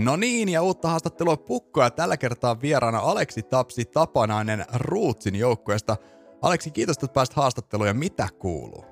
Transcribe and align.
No 0.00 0.16
niin, 0.16 0.48
ja 0.48 0.62
uutta 0.62 0.88
haastattelua 0.88 1.36
pukkoa. 1.36 1.90
Tällä 1.90 2.16
kertaa 2.16 2.60
vieraana 2.60 2.98
Aleksi 2.98 3.42
Tapsi 3.42 3.84
Tapanainen 3.84 4.64
Ruutsin 4.74 5.36
joukkueesta. 5.36 5.96
Aleksi, 6.42 6.70
kiitos, 6.70 6.96
että 6.96 7.14
pääsit 7.14 7.34
haastatteluun 7.34 7.88
ja 7.88 7.94
mitä 7.94 8.28
kuuluu? 8.38 8.84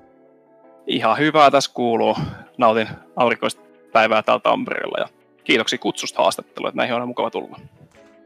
Ihan 0.87 1.17
hyvää 1.17 1.51
tässä 1.51 1.71
kuuluu. 1.73 2.15
Nautin 2.57 2.87
aurinkoista 3.15 3.61
päivää 3.91 4.23
täällä 4.23 4.41
Tampereella 4.41 4.97
ja 4.99 5.07
kiitoksia 5.43 5.79
kutsusta 5.79 6.21
haastatteluun, 6.21 6.69
että 6.69 6.77
näihin 6.77 6.95
on 6.95 7.07
mukava 7.07 7.31
tulla. 7.31 7.59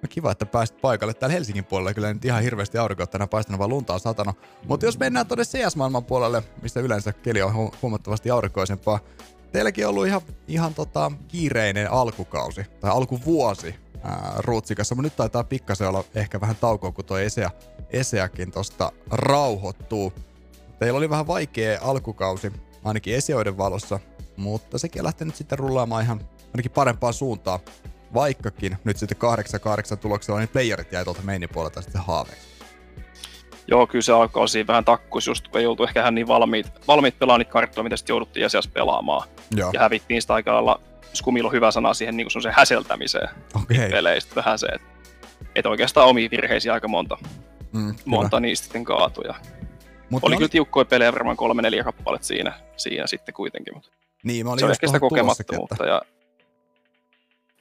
No 0.01 0.07
kiva, 0.09 0.31
että 0.31 0.45
pääsit 0.45 0.81
paikalle. 0.81 1.13
Täällä 1.13 1.33
Helsingin 1.33 1.65
puolella 1.65 1.93
kyllä 1.93 2.13
nyt 2.13 2.25
ihan 2.25 2.43
hirveästi 2.43 2.77
aurinko 2.77 3.05
tänään 3.05 3.29
paistanut, 3.29 3.59
vaan 3.59 3.69
lunta 3.69 3.93
on 3.93 3.99
satanut. 3.99 4.35
Mutta 4.67 4.85
jos 4.85 4.99
mennään 4.99 5.27
tuonne 5.27 5.43
CS-maailman 5.43 6.05
puolelle, 6.05 6.43
mistä 6.61 6.79
yleensä 6.79 7.13
keli 7.13 7.41
on 7.41 7.51
hu- 7.51 7.75
huomattavasti 7.81 8.29
aurinkoisempaa, 8.29 8.99
teilläkin 9.53 9.85
on 9.85 9.89
ollut 9.89 10.07
ihan, 10.07 10.21
ihan 10.47 10.73
tota, 10.73 11.11
kiireinen 11.27 11.91
alkukausi, 11.91 12.65
tai 12.79 12.91
alkuvuosi 12.91 13.75
ää, 14.03 14.33
Ruutsikassa, 14.37 14.95
mutta 14.95 15.05
nyt 15.05 15.15
taitaa 15.15 15.43
pikkasen 15.43 15.87
olla 15.87 16.03
ehkä 16.15 16.41
vähän 16.41 16.55
taukoa, 16.55 16.91
kun 16.91 17.05
tuo 17.05 17.17
Esea, 17.17 17.51
Eseakin 17.89 18.51
tosta 18.51 18.91
rauhoittuu. 19.11 20.13
Teillä 20.79 20.97
oli 20.97 21.09
vähän 21.09 21.27
vaikea 21.27 21.79
alkukausi, 21.81 22.51
ainakin 22.83 23.15
Esioiden 23.15 23.57
valossa, 23.57 23.99
mutta 24.37 24.77
sekin 24.77 25.01
on 25.01 25.05
lähtenyt 25.05 25.35
sitten 25.35 25.59
rullaamaan 25.59 26.03
ihan 26.03 26.21
ainakin 26.53 26.71
parempaan 26.71 27.13
suuntaan. 27.13 27.59
Vaikkakin 28.13 28.77
nyt 28.83 28.97
sitten 28.97 29.17
8-8 29.93 29.97
tuloksella, 29.97 30.39
niin 30.39 30.49
playerit 30.49 30.91
jäi 30.91 31.03
tuolta 31.03 31.21
meinin 31.21 31.49
puolelta 31.49 31.81
sitten 31.81 32.01
haaveeksi. 32.01 32.52
Joo, 33.67 33.87
kyllä 33.87 34.01
se 34.01 34.11
alkoi 34.13 34.49
siinä 34.49 34.67
vähän 34.67 34.85
takkuisi, 34.85 35.29
just 35.29 35.47
kun 35.47 35.59
ei 35.59 35.65
oltu 35.65 35.83
ehkä 35.83 36.11
niin 36.11 36.27
valmiit, 36.27 36.67
valmiit 36.87 37.19
pelaamaan 37.19 37.39
niitä 37.39 37.51
karttoja, 37.51 37.83
mitä 37.83 37.97
sitten 37.97 38.13
jouduttiin 38.13 38.45
asiassa 38.45 38.71
pelaamaan. 38.73 39.27
Joo. 39.55 39.69
Ja 39.73 39.79
hävittiin 39.79 40.21
sitä 40.21 40.33
aika 40.33 40.53
lailla, 40.53 40.79
Skumilla 41.13 41.47
on 41.47 41.53
hyvä 41.53 41.71
sana 41.71 41.93
siihen 41.93 42.17
niin 42.17 42.41
se 42.41 42.51
häseltämiseen 42.51 43.29
Okei. 43.61 43.89
peleistä. 43.89 44.35
Vähän 44.35 44.59
se, 44.59 44.67
että 44.67 44.87
et 45.55 45.65
oikeastaan 45.65 46.07
omiin 46.07 46.31
virheisiin 46.31 46.73
aika 46.73 46.87
monta, 46.87 47.17
Mm, 47.73 47.95
monta 48.05 48.39
niistä 48.39 48.63
sitten 48.63 48.83
kaatuja. 48.83 49.35
Mut 50.09 50.23
Oli 50.23 50.35
kyllä 50.35 50.49
tiukkoja 50.49 50.85
pelejä, 50.85 51.13
varmaan 51.13 51.37
kolme 51.37 51.61
neljä 51.61 51.83
kappaletta 51.83 52.27
siinä, 52.27 52.53
siinä 52.77 53.07
sitten 53.07 53.33
kuitenkin. 53.33 53.73
Mutta 53.73 53.89
Niin, 54.23 54.45
mä 54.45 54.49
olin 54.51 54.59
se 54.59 54.65
on 54.65 54.69
just 54.69 54.75
ehkä 54.77 54.87
sitä 54.87 54.99
kokemattomuutta 54.99 55.85
ja, 55.85 56.01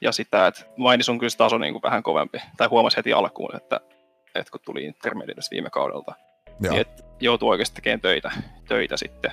ja 0.00 0.12
sitä, 0.12 0.46
että 0.46 0.64
mainis 0.76 1.08
on 1.08 1.18
kyllä 1.18 1.30
se 1.30 1.36
taso 1.36 1.58
niin 1.58 1.72
kuin 1.74 1.82
vähän 1.82 2.02
kovempi. 2.02 2.38
Tai 2.56 2.68
huomasi 2.68 2.96
heti 2.96 3.12
alkuun, 3.12 3.56
että, 3.56 3.80
että 4.34 4.50
kun 4.50 4.60
tuli 4.64 4.84
Intermediates 4.84 5.50
viime 5.50 5.70
kaudelta, 5.70 6.12
Joo. 6.60 6.72
niin 6.72 6.80
että 6.80 7.02
joutuu 7.20 7.48
oikeasti 7.48 7.74
tekemään 7.74 8.00
töitä, 8.00 8.32
töitä 8.68 8.96
sitten. 8.96 9.30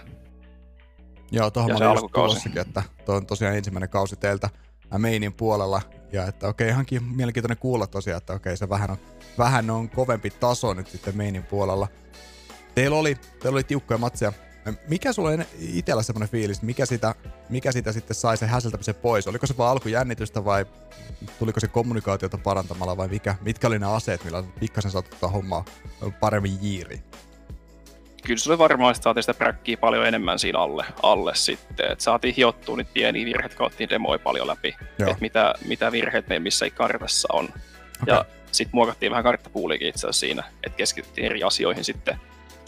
Joo, 1.31 1.51
tuohon 1.51 1.71
Ja 1.71 1.79
mä 1.79 1.91
olin 1.91 2.11
tulossakin, 2.13 2.61
että 2.61 2.83
toi 3.05 3.17
on 3.17 3.25
tosiaan 3.25 3.57
ensimmäinen 3.57 3.89
kausi 3.89 4.15
teiltä 4.15 4.49
ää, 4.91 4.99
meinin 4.99 5.33
puolella. 5.33 5.81
Ja 6.11 6.25
että 6.25 6.47
okei, 6.47 6.69
ihankin 6.69 7.03
mielenkiintoinen 7.03 7.57
kuulla 7.57 7.87
tosiaan, 7.87 8.17
että 8.17 8.33
okei, 8.33 8.57
se 8.57 8.69
vähän 8.69 8.91
on, 8.91 8.97
vähän 9.37 9.69
on 9.69 9.89
kovempi 9.89 10.29
taso 10.29 10.73
nyt 10.73 10.87
sitten 10.87 11.17
meinin 11.17 11.43
puolella. 11.43 11.87
Teillä 12.75 12.97
oli, 12.97 13.15
teillä 13.15 13.55
oli 13.55 13.63
tiukkoja 13.63 13.97
matseja. 13.97 14.33
Mikä 14.87 15.13
sulla 15.13 15.29
on 15.29 15.45
itsellä 15.59 16.03
semmoinen 16.03 16.29
fiilis, 16.29 16.61
mikä 16.61 16.85
sitä, 16.85 17.15
mikä 17.49 17.71
sitä 17.71 17.91
sitten 17.91 18.15
sai 18.15 18.37
sen 18.37 18.49
häseltämisen 18.49 18.95
pois? 18.95 19.27
Oliko 19.27 19.47
se 19.47 19.57
vaan 19.57 19.71
alkujännitystä 19.71 20.45
vai 20.45 20.65
tuliko 21.39 21.59
se 21.59 21.67
kommunikaatiota 21.67 22.37
parantamalla 22.37 22.97
vai 22.97 23.07
mikä, 23.07 23.35
mitkä 23.41 23.67
oli 23.67 23.79
ne 23.79 23.95
aseet, 23.95 24.23
millä 24.23 24.43
pikkasen 24.59 24.91
saat 24.91 25.13
ottaa 25.13 25.29
hommaa 25.29 25.65
paremmin 26.19 26.57
jiiriin? 26.61 27.03
Kyllä 28.25 28.39
se 28.39 28.49
oli 28.49 28.57
varmaan, 28.57 28.91
että 28.91 29.03
saatiin 29.03 29.23
sitä 29.23 29.33
präkkiä 29.33 29.77
paljon 29.77 30.07
enemmän 30.07 30.39
siinä 30.39 30.59
alle, 30.59 30.85
alle 31.03 31.35
sitten. 31.35 31.91
Et 31.91 32.01
saatiin 32.01 32.35
hiottua 32.35 32.77
niitä 32.77 32.91
pieniä 32.93 33.25
virheitä, 33.25 33.55
kautta 33.55 33.89
demoja 33.89 34.19
paljon 34.19 34.47
läpi. 34.47 34.75
Että 34.99 35.15
mitä, 35.21 35.53
mitä 35.65 35.91
virheet 35.91 36.27
meillä 36.27 36.43
missä 36.43 36.65
ei 36.65 36.71
kartassa 36.71 37.27
on. 37.33 37.45
Okei. 37.45 38.13
Ja 38.15 38.25
sitten 38.51 38.75
muokattiin 38.75 39.11
vähän 39.11 39.23
karttapuulikin 39.23 39.87
itse 39.87 39.99
asiassa 39.99 40.19
siinä, 40.19 40.43
että 40.63 40.77
keskityttiin 40.77 41.25
eri 41.25 41.43
asioihin 41.43 41.85
sitten. 41.85 42.19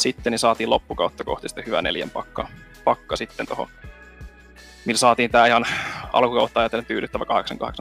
Sitten 0.01 0.31
niin 0.31 0.39
saatiin 0.39 0.69
loppukautta 0.69 1.23
kohti 1.23 1.49
sitten 1.49 1.65
hyvä 1.65 1.81
neljän 1.81 2.09
pakka, 2.09 2.47
pakka 2.83 3.15
sitten 3.15 3.47
tuohon. 3.47 3.67
Millä 4.85 4.97
saatiin 4.97 5.31
tämä 5.31 5.47
ihan 5.47 5.65
alkukautta 6.13 6.59
ajatellen 6.59 6.85
tyydyttävä 6.85 7.25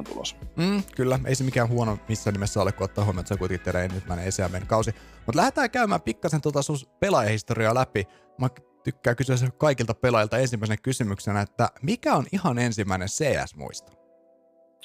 8-8 0.01 0.05
tulos. 0.05 0.37
Mm, 0.57 0.83
kyllä, 0.97 1.19
ei 1.27 1.35
se 1.35 1.45
mikään 1.45 1.69
huono 1.69 1.99
missään 2.09 2.35
nimessä 2.35 2.63
ole, 2.63 2.73
kun 2.73 2.85
ottaa 2.85 3.05
huomioon, 3.05 3.21
että 3.21 3.29
se 3.29 3.35
on 3.35 3.39
kuitenkin 3.39 3.65
teidän 3.65 3.85
ensimmäinen 3.85 4.27
ECMn 4.27 4.67
kausi. 4.67 4.95
Mutta 5.27 5.37
lähdetään 5.37 5.71
käymään 5.71 6.01
pikkasen 6.01 6.41
tuota 6.41 6.63
sun 6.63 6.77
pelaajahistoriaa 7.01 7.75
läpi. 7.75 8.05
Mä 8.39 8.49
tykkään 8.85 9.17
kysyä 9.17 9.37
kaikilta 9.59 9.95
pelaajilta 9.95 10.39
ensimmäisenä 10.39 10.77
kysymyksenä, 10.77 11.41
että 11.41 11.69
mikä 11.83 12.15
on 12.15 12.27
ihan 12.33 12.59
ensimmäinen 12.59 13.09
CS-muisto? 13.09 13.93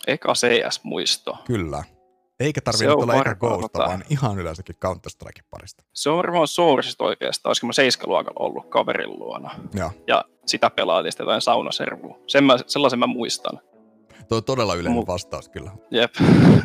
Eka 0.07 0.33
CS-muisto. 0.33 1.37
Kyllä. 1.45 1.83
Eikä 2.39 2.59
Se 2.59 2.63
tarvitse 2.63 2.89
olla 2.89 3.13
varmaan 3.13 3.37
Ghosta, 3.39 3.79
tota- 3.83 3.87
vaan 3.87 4.03
ihan 4.09 4.39
yleensäkin 4.39 4.75
Counter-Strike 4.85 5.43
parista. 5.49 5.83
Se 5.93 6.09
on 6.09 6.17
varmaan 6.17 6.47
Sourcesta 6.47 7.03
oikeastaan, 7.03 7.49
olisiko 7.49 7.67
mä 7.67 7.73
seiskaluokalla 7.73 8.45
ollut 8.45 8.69
kaverin 8.69 9.19
luona. 9.19 9.51
Joo, 9.73 9.91
Ja 10.07 10.25
sitä 10.45 10.69
pelailtiin 10.69 11.11
sitten 11.11 11.23
jotain 11.23 11.41
saunaservua. 11.41 12.17
Sen 12.27 12.43
mä, 12.43 12.57
sellaisen 12.67 12.99
mä 12.99 13.07
muistan. 13.07 13.59
tuo 14.29 14.37
on 14.37 14.43
todella 14.43 14.75
yleinen 14.75 15.03
Mu- 15.03 15.07
vastaus 15.07 15.49
kyllä. 15.49 15.71
Jep. 15.91 16.13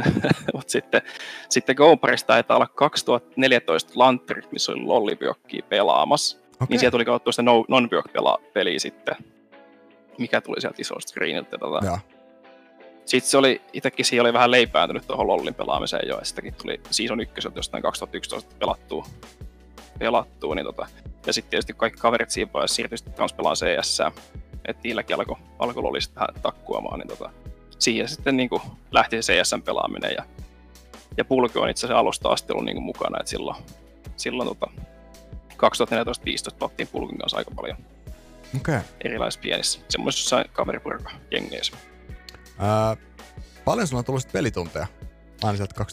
Mutta 0.54 0.70
sitten, 0.72 1.03
sitten 1.48 1.76
GoParista 1.76 2.26
taitaa 2.26 2.56
olla 2.56 2.66
2014 2.66 3.92
Lantrit, 3.94 4.52
missä 4.52 4.72
oli 4.72 4.82
Lollibyokkia 4.82 5.62
pelaamassa. 5.69 6.38
Okei, 6.38 6.66
Niin 6.69 6.81
sieltä 6.81 6.92
tuli 6.92 7.04
katsottua 7.04 7.32
sitä 7.32 7.42
no, 7.42 7.64
non 7.69 7.88
peliä 8.52 8.78
sitten, 8.78 9.16
mikä 10.19 10.41
tuli 10.41 10.60
sieltä 10.60 10.76
isolta 10.82 11.08
screeniltä. 11.08 11.58
Tota. 11.58 11.87
Joo. 11.87 11.98
Sitten 13.06 13.31
se 13.31 13.38
oli, 13.38 13.62
itsekin 13.72 14.05
siihen 14.05 14.22
oli 14.22 14.33
vähän 14.33 14.50
leipääntynyt 14.50 15.06
tuohon 15.06 15.27
Lollin 15.27 15.55
pelaamiseen 15.55 16.09
jo, 16.09 16.19
ja 16.19 16.25
sitäkin 16.25 16.55
tuli 16.55 16.81
Season 16.91 17.21
1 17.21 17.34
jostain 17.56 17.83
2011 17.83 18.55
pelattua. 18.59 19.06
pelattua 19.99 20.55
niin 20.55 20.66
tota. 20.66 20.87
Ja 21.27 21.33
sitten 21.33 21.50
tietysti 21.50 21.72
kaikki 21.72 22.00
kaverit 22.00 22.31
siinä 22.31 22.50
vaiheessa 22.55 22.75
siirtyi 22.75 22.99
sitten 22.99 23.15
kans 23.15 23.33
pelaan 23.33 23.56
CS, 23.56 24.00
että 24.65 24.81
niilläkin 24.84 25.16
alkoi 25.16 25.37
alko 25.59 25.83
Lolli 25.83 26.00
sitten 26.00 26.21
vähän 26.21 26.43
takkuamaan, 26.43 26.99
niin 26.99 27.09
tota. 27.09 27.31
siihen 27.78 28.09
sitten 28.09 28.37
niin 28.37 28.49
kuin 28.49 28.62
lähti 28.93 29.22
se 29.22 29.43
CSn 29.43 29.62
pelaaminen, 29.62 30.15
ja, 30.17 30.25
ja 31.17 31.25
Pulki 31.25 31.59
on 31.59 31.71
itse 31.71 31.87
asiassa 31.87 32.00
alusta 32.00 32.28
asti 32.28 32.53
ollut 32.53 32.65
niin 32.65 32.77
kuin 32.77 32.84
mukana, 32.84 33.21
että 33.21 33.31
silloin, 33.31 33.56
silloin 34.17 34.49
tota, 34.49 34.71
2014-2015 35.53 36.55
pelattiin 36.59 36.88
Pulkin 36.93 37.19
kanssa 37.19 37.37
aika 37.37 37.50
paljon 37.56 37.77
okei. 38.56 38.78
erilaisissa 39.05 39.41
pienissä, 39.41 39.81
semmoisissa 39.88 40.44
kaveripurka 40.53 41.11
jengeissä. 41.31 41.77
Ää, 42.60 42.97
paljon 43.65 43.87
sulla 43.88 43.98
on 43.98 44.04
tullut 44.04 44.32
pelitunteja? 44.32 44.87
Aina 45.43 45.56
sieltä 45.56 45.84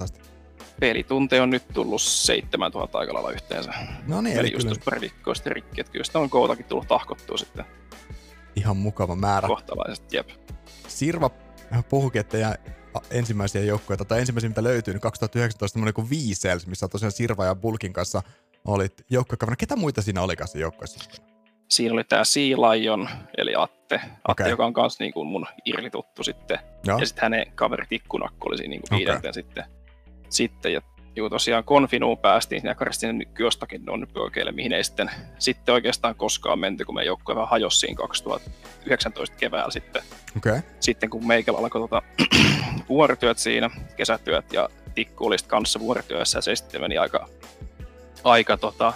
2014-2015 0.00 0.04
asti. 0.04 0.20
Pelitunteja 0.80 1.42
on 1.42 1.50
nyt 1.50 1.68
tullut 1.72 2.02
7000 2.02 2.98
aika 2.98 3.14
lailla 3.14 3.30
yhteensä. 3.30 3.72
No 4.06 4.20
niin, 4.20 4.38
Eli 4.38 4.46
eli 4.48 4.54
just 4.54 4.62
kyllä 4.64 4.74
tuossa 4.74 4.90
pari 4.90 5.00
viikkoa 5.00 5.34
sitten 5.34 5.52
rikki, 5.52 5.80
että 5.80 5.92
kyllä 5.92 6.04
sitä 6.04 6.18
on 6.18 6.30
koutakin 6.30 6.64
tullut 6.64 6.88
tahkottua 6.88 7.36
sitten 7.36 7.64
ihan 8.56 8.76
mukava 8.76 9.16
määrä. 9.16 9.48
kohtalaisesti. 9.48 10.16
Jep. 10.16 10.28
Sirva 10.88 11.30
puhukin, 11.88 12.20
että 12.20 12.30
teidän 12.32 12.54
ensimmäisiä 13.10 13.62
joukkoja, 13.62 13.96
tai 13.96 14.20
ensimmäisiä 14.20 14.48
mitä 14.48 14.62
löytyy, 14.62 14.94
niin 14.94 15.00
2019 15.00 15.72
semmoinen 15.74 15.94
kuin 15.94 16.10
Viisels, 16.10 16.66
missä 16.66 16.88
tosiaan 16.88 17.12
Sirva 17.12 17.44
ja 17.44 17.54
Bulkin 17.54 17.92
kanssa 17.92 18.22
olit 18.64 19.04
joukkokaverina. 19.10 19.56
Ketä 19.56 19.76
muita 19.76 20.02
siinä 20.02 20.22
olikaan 20.22 20.48
siinä 20.48 20.62
joukkoissa? 20.62 21.10
Siinä 21.72 21.94
oli 21.94 22.04
tämä 22.04 22.24
Sea 22.24 22.56
Lion, 22.56 23.08
eli 23.38 23.54
Atte, 23.56 23.94
Atte 23.94 24.10
Okei. 24.28 24.50
joka 24.50 24.66
on 24.66 24.72
myös 24.76 24.98
niin 24.98 25.12
kuin 25.12 25.28
mun 25.28 25.46
irlituttu 25.64 26.24
sitten. 26.24 26.58
Joo, 26.86 26.98
Ja 26.98 27.06
sitten 27.06 27.22
hänen 27.22 27.52
kaveri 27.54 27.86
Tikkunakko 27.88 28.48
oli 28.48 28.56
siinä 28.56 28.70
niin 28.70 28.82
kuin 28.88 28.98
viidenteen 28.98 29.34
sitten. 29.34 29.64
sitten. 30.28 30.72
Ja 30.72 30.80
juu, 31.16 31.30
tosiaan 31.30 31.64
Konfinuun 31.64 32.18
päästiin 32.18 32.62
ja 32.64 32.74
karistin 32.74 33.26
jostakin 33.38 33.84
non 33.84 34.06
mihin 34.52 34.72
ei 34.72 34.84
sitten, 34.84 35.10
sitten 35.38 35.72
oikeastaan 35.72 36.14
koskaan 36.14 36.58
menty, 36.58 36.84
kun 36.84 36.94
me 36.94 37.04
joukkue 37.04 37.34
vähän 37.34 37.48
hajosi 37.48 37.78
siinä 37.78 37.96
2019 37.96 39.36
keväällä 39.36 39.70
sitten. 39.70 40.02
Okay. 40.36 40.60
sitten 40.80 41.10
kun 41.10 41.26
meikällä 41.26 41.58
alkoi 41.58 41.80
tota, 41.80 42.02
vuorotyöt 42.88 43.38
siinä, 43.38 43.70
kesätyöt 43.96 44.52
ja 44.52 44.68
Tikku 44.94 45.26
oli 45.26 45.36
kanssa 45.46 45.80
vuorotyössä 45.80 46.38
ja 46.38 46.42
se 46.42 46.56
sitten 46.56 46.80
meni 46.80 46.98
aika, 46.98 47.28
aika 48.24 48.56
tota, 48.56 48.92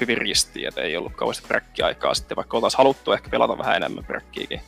hyvin 0.00 0.18
ristiin, 0.18 0.68
että 0.68 0.80
ei 0.80 0.96
ollut 0.96 1.12
kauheasti 1.12 1.46
bräkkiaikaa 1.48 2.14
sitten, 2.14 2.36
vaikka 2.36 2.56
oltaisiin 2.56 2.78
haluttu 2.78 3.12
ehkä 3.12 3.30
pelata 3.30 3.58
vähän 3.58 3.76
enemmän 3.76 4.04
bräkkiäkin, 4.04 4.60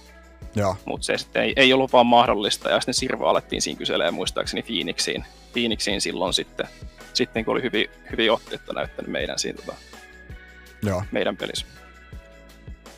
mutta 0.84 1.05
se 1.05 1.19
sitten 1.19 1.43
ei, 1.43 1.52
ei 1.56 1.73
ollut 1.73 1.93
vaan 1.93 2.06
mahdollista 2.06 2.70
ja 2.70 2.81
sitten 2.81 2.94
Sirva 2.94 3.31
alettiin 3.31 3.62
siinä 3.62 3.78
kyselemään 3.78 4.14
muistaakseni 4.14 4.62
Phoenixiin, 4.62 5.25
Phoenixiin 5.52 6.00
silloin 6.00 6.32
sitten, 6.32 6.67
sitten 7.14 7.44
kun 7.44 7.52
oli 7.52 7.62
hyvin, 7.62 7.90
hyvin 8.11 8.32
otteetta 8.32 8.73
näyttänyt 8.73 9.11
meidän 9.11 9.38
siinä 9.38 9.56
tota, 9.56 9.75
joo. 10.82 11.02
meidän 11.12 11.37
pelissä. 11.37 11.67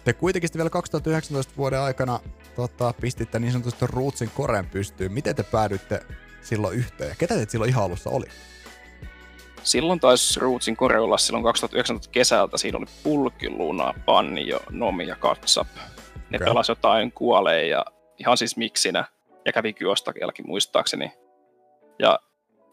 Te 0.05 0.13
kuitenkin 0.13 0.51
vielä 0.57 0.71
2019 0.71 1.53
vuoden 1.57 1.81
aikana 1.81 2.21
tota, 2.57 2.95
pistitte 3.01 3.39
niin 3.39 3.53
sanotusti 3.53 3.87
Rootsin 3.87 4.31
koreen 4.35 4.67
pystyyn. 4.67 5.13
Miten 5.13 5.37
te 5.37 5.43
päädyitte 5.43 6.01
silloin 6.43 6.79
yhteen? 6.79 7.17
Ketä 7.19 7.35
te 7.35 7.47
silloin 7.49 7.71
ihan 7.71 7.85
alussa 7.85 8.11
oli? 8.11 8.27
Silloin 9.69 10.01
taisi 10.01 10.41
Rootsin 10.41 10.77
kore 10.77 11.01
olla 11.01 11.19
silloin 11.19 11.45
2019 11.45 12.13
kesältä. 12.13 12.59
Siinä 12.59 12.79
oli 12.79 12.87
Pulki, 13.03 13.51
Luna, 13.51 13.95
Panjo, 14.05 14.61
Nomi 14.71 15.07
ja 15.07 15.17
Katsap. 15.17 15.67
Ne 16.31 16.37
okay. 16.37 16.49
pelasi 16.49 16.73
jotain 16.73 17.13
kuolee 17.13 17.67
ja 17.67 17.85
ihan 18.19 18.37
siis 18.37 18.57
miksinä, 18.57 19.05
ja 19.45 19.53
kävi 19.53 19.73
Kyostakiallakin 19.73 20.47
muistaakseni. 20.47 21.13
Ja 21.99 22.19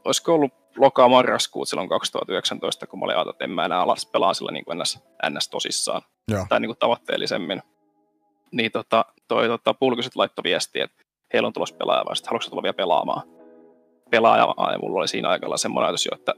olisiko 0.06 0.34
ollut 0.34 0.54
lokaa 0.78 1.10
marraskuut 1.10 1.70
silloin 1.70 1.90
2019, 1.90 2.88
kun 2.88 3.00
mä 3.00 3.06
olin 3.06 3.16
ajatellut, 3.16 3.36
että 3.36 3.44
en 3.44 3.52
mä 3.52 3.66
enää 3.66 3.82
alas 3.82 4.06
pelaa 4.06 4.34
sillä 4.34 4.52
niin 4.52 4.66
kuin 4.66 4.78
ns, 4.78 5.00
ns 5.30 5.50
tosissaan, 5.50 6.02
Joo. 6.32 6.46
tai 6.50 6.60
niin 6.60 6.70
kuin 6.70 6.80
tavoitteellisemmin. 6.80 7.62
Niin 8.52 8.72
tota, 8.72 9.06
toi 9.28 9.48
tota, 9.48 9.74
Pulkyset 9.74 10.16
laittoi 10.16 10.44
viestiä, 10.44 10.84
että 10.84 11.04
heillä 11.34 11.48
on 11.48 11.54
tulossa 11.54 11.76
pelaaja, 11.76 12.06
vai 12.06 12.16
sitten 12.16 12.30
haluatko 12.30 12.50
tulla 12.50 12.64
vielä 12.64 12.74
pelaamaan? 12.74 13.35
Pelaaja, 14.12 14.54
ja 14.72 14.80
mulla 14.80 15.00
oli 15.00 15.08
siinä 15.08 15.30
aikalla 15.30 15.58
semmoinen 15.58 15.88
ajatus 15.88 16.06
jo, 16.06 16.12
että 16.16 16.34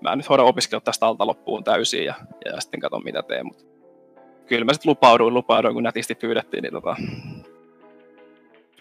mä 0.00 0.16
nyt 0.16 0.28
hoidan 0.28 0.46
opiskella 0.46 0.80
tästä 0.80 1.06
alta 1.06 1.26
loppuun 1.26 1.64
täysin, 1.64 2.04
ja, 2.04 2.14
ja 2.44 2.60
sitten 2.60 2.80
katson 2.80 3.04
mitä 3.04 3.22
teen, 3.22 3.46
mutta 3.46 3.64
kyllä 4.46 4.64
mä 4.64 4.72
sitten 4.72 4.90
lupauduin, 4.90 5.34
lupauduin, 5.34 5.74
kun 5.74 5.82
nätisti 5.82 6.14
pyydettiin, 6.14 6.62
niin 6.62 6.72
tota, 6.72 6.96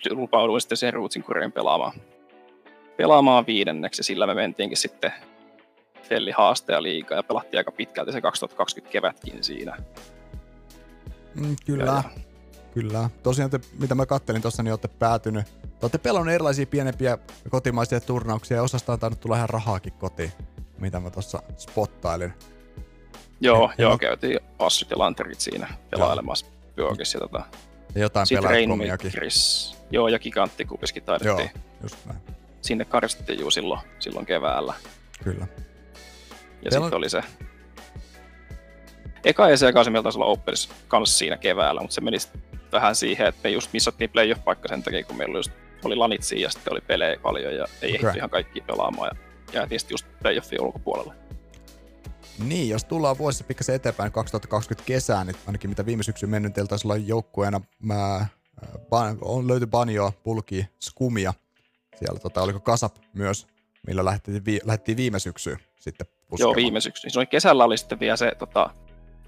lupauduin 0.09 0.61
sitten 0.61 0.77
sen 0.77 0.93
Rootsin 0.93 1.23
kurin 1.23 1.51
pelaamaan. 1.51 1.91
Pelaamaan 2.97 3.45
viidenneksi, 3.45 3.99
ja 3.99 4.03
sillä 4.03 4.27
me 4.27 4.33
mentiinkin 4.33 4.77
sitten 4.77 5.11
Felli 6.01 6.31
haasteja 6.31 6.83
liikaa 6.83 7.17
ja 7.17 7.23
pelattiin 7.23 7.59
aika 7.59 7.71
pitkälti 7.71 8.11
se 8.11 8.21
2020 8.21 8.91
kevätkin 8.91 9.43
siinä. 9.43 9.77
Mm, 11.35 11.55
kyllä, 11.65 11.85
ja, 11.85 12.03
kyllä. 12.73 13.09
Tosiaan, 13.23 13.51
te, 13.51 13.59
mitä 13.79 13.95
mä 13.95 14.05
kattelin 14.05 14.41
tuossa, 14.41 14.63
niin 14.63 14.71
olette 14.71 14.87
päätynyt. 14.87 15.45
Te 15.85 15.87
olette 15.87 15.97
pelannut 15.97 16.33
erilaisia 16.33 16.65
pienempiä 16.65 17.17
kotimaisia 17.49 17.99
turnauksia 17.99 18.57
ja 18.57 18.63
osasta 18.63 18.93
on 18.93 18.99
tainnut 18.99 19.19
tulla 19.19 19.35
ihan 19.35 19.49
rahaakin 19.49 19.93
kotiin, 19.93 20.31
mitä 20.79 20.99
mä 20.99 21.09
tuossa 21.09 21.43
spottailin. 21.57 22.33
Joo, 23.41 23.69
ja, 23.77 23.83
joo, 23.83 23.91
no... 23.91 23.97
käytiin 23.97 24.39
Assut 24.59 24.89
ja 24.89 24.97
Lanterit 24.97 25.39
siinä 25.39 25.67
pelailemassa 25.89 26.45
Pyökissä. 26.75 27.19
Tota. 27.19 27.45
Ja 27.95 28.01
jotain 28.01 28.27
pelaajakomiakin. 28.33 29.11
Joo, 29.91 30.07
ja 30.07 30.19
Gigantikupiskin 30.19 31.03
taidettiin. 31.03 31.51
Joo, 31.53 31.63
just 31.83 31.97
näin. 32.05 32.19
Sinne 32.61 32.85
karistettiin 32.85 33.39
juu 33.39 33.51
silloin, 33.51 33.81
silloin 33.99 34.25
keväällä. 34.25 34.73
Kyllä. 35.23 35.47
Ja 36.61 36.71
sitten 36.71 36.93
oli 36.93 37.09
se... 37.09 37.21
Eka 39.23 39.49
EC-kausi 39.49 39.89
meillä 39.89 40.03
taisi 40.03 40.17
olla 40.17 40.31
Openissa 40.31 40.69
kanssa 40.87 41.17
siinä 41.17 41.37
keväällä, 41.37 41.81
mutta 41.81 41.93
se 41.93 42.01
meni 42.01 42.17
vähän 42.71 42.95
siihen, 42.95 43.27
että 43.27 43.41
me 43.43 43.49
just 43.49 43.73
missattiin 43.73 44.09
playoff-paikka 44.09 44.67
sen 44.67 44.83
takia, 44.83 45.03
kun 45.03 45.17
meillä 45.17 45.31
oli, 45.31 45.39
just, 45.39 45.51
oli 45.85 45.95
lanit 45.95 46.23
siinä 46.23 46.43
ja 46.43 46.49
sitten 46.49 46.73
oli 46.73 46.81
pelejä 46.81 47.19
paljon 47.23 47.55
ja 47.55 47.65
ei 47.81 47.95
okay. 47.95 48.07
ehty 48.07 48.17
ihan 48.17 48.29
kaikki 48.29 48.61
pelaamaan 48.61 49.11
ja 49.13 49.21
jäätiin 49.53 49.79
sitten 49.79 49.93
just 49.93 50.05
playoffin 50.21 50.61
ulkopuolelle. 50.61 51.13
Niin, 52.47 52.69
jos 52.69 52.83
tullaan 52.85 53.17
vuosissa 53.17 53.43
pikkasen 53.43 53.75
eteenpäin 53.75 54.11
2020 54.11 54.87
kesään, 54.87 55.27
niin 55.27 55.37
ainakin 55.47 55.69
mitä 55.69 55.85
viime 55.85 56.03
syksyn 56.03 56.29
mennyt, 56.29 56.53
teillä 56.53 56.67
taisi 56.67 56.87
olla 56.87 56.97
joukkueena, 56.97 57.61
mä, 57.79 58.25
ban, 58.89 59.17
on 59.21 59.47
löyty 59.47 59.67
Banjo, 59.67 60.13
Pulki, 60.23 60.67
Skumia. 60.79 61.33
Siellä 61.95 62.19
tota, 62.19 62.41
oliko 62.41 62.59
Kasap 62.59 62.95
myös, 63.13 63.47
millä 63.87 64.05
lähdettiin, 64.05 64.45
vi, 64.45 64.59
lähdettiin 64.63 64.97
viime 64.97 65.19
syksyyn 65.19 65.57
sitten 65.79 66.07
puskemaan. 66.27 66.51
Joo, 66.51 66.55
viime 66.55 66.81
syksy. 66.81 67.07
Niin 67.15 67.27
kesällä 67.27 67.63
oli 67.63 67.77
sitten 67.77 67.99
vielä 67.99 68.15
se, 68.15 68.31
tota, 68.39 68.69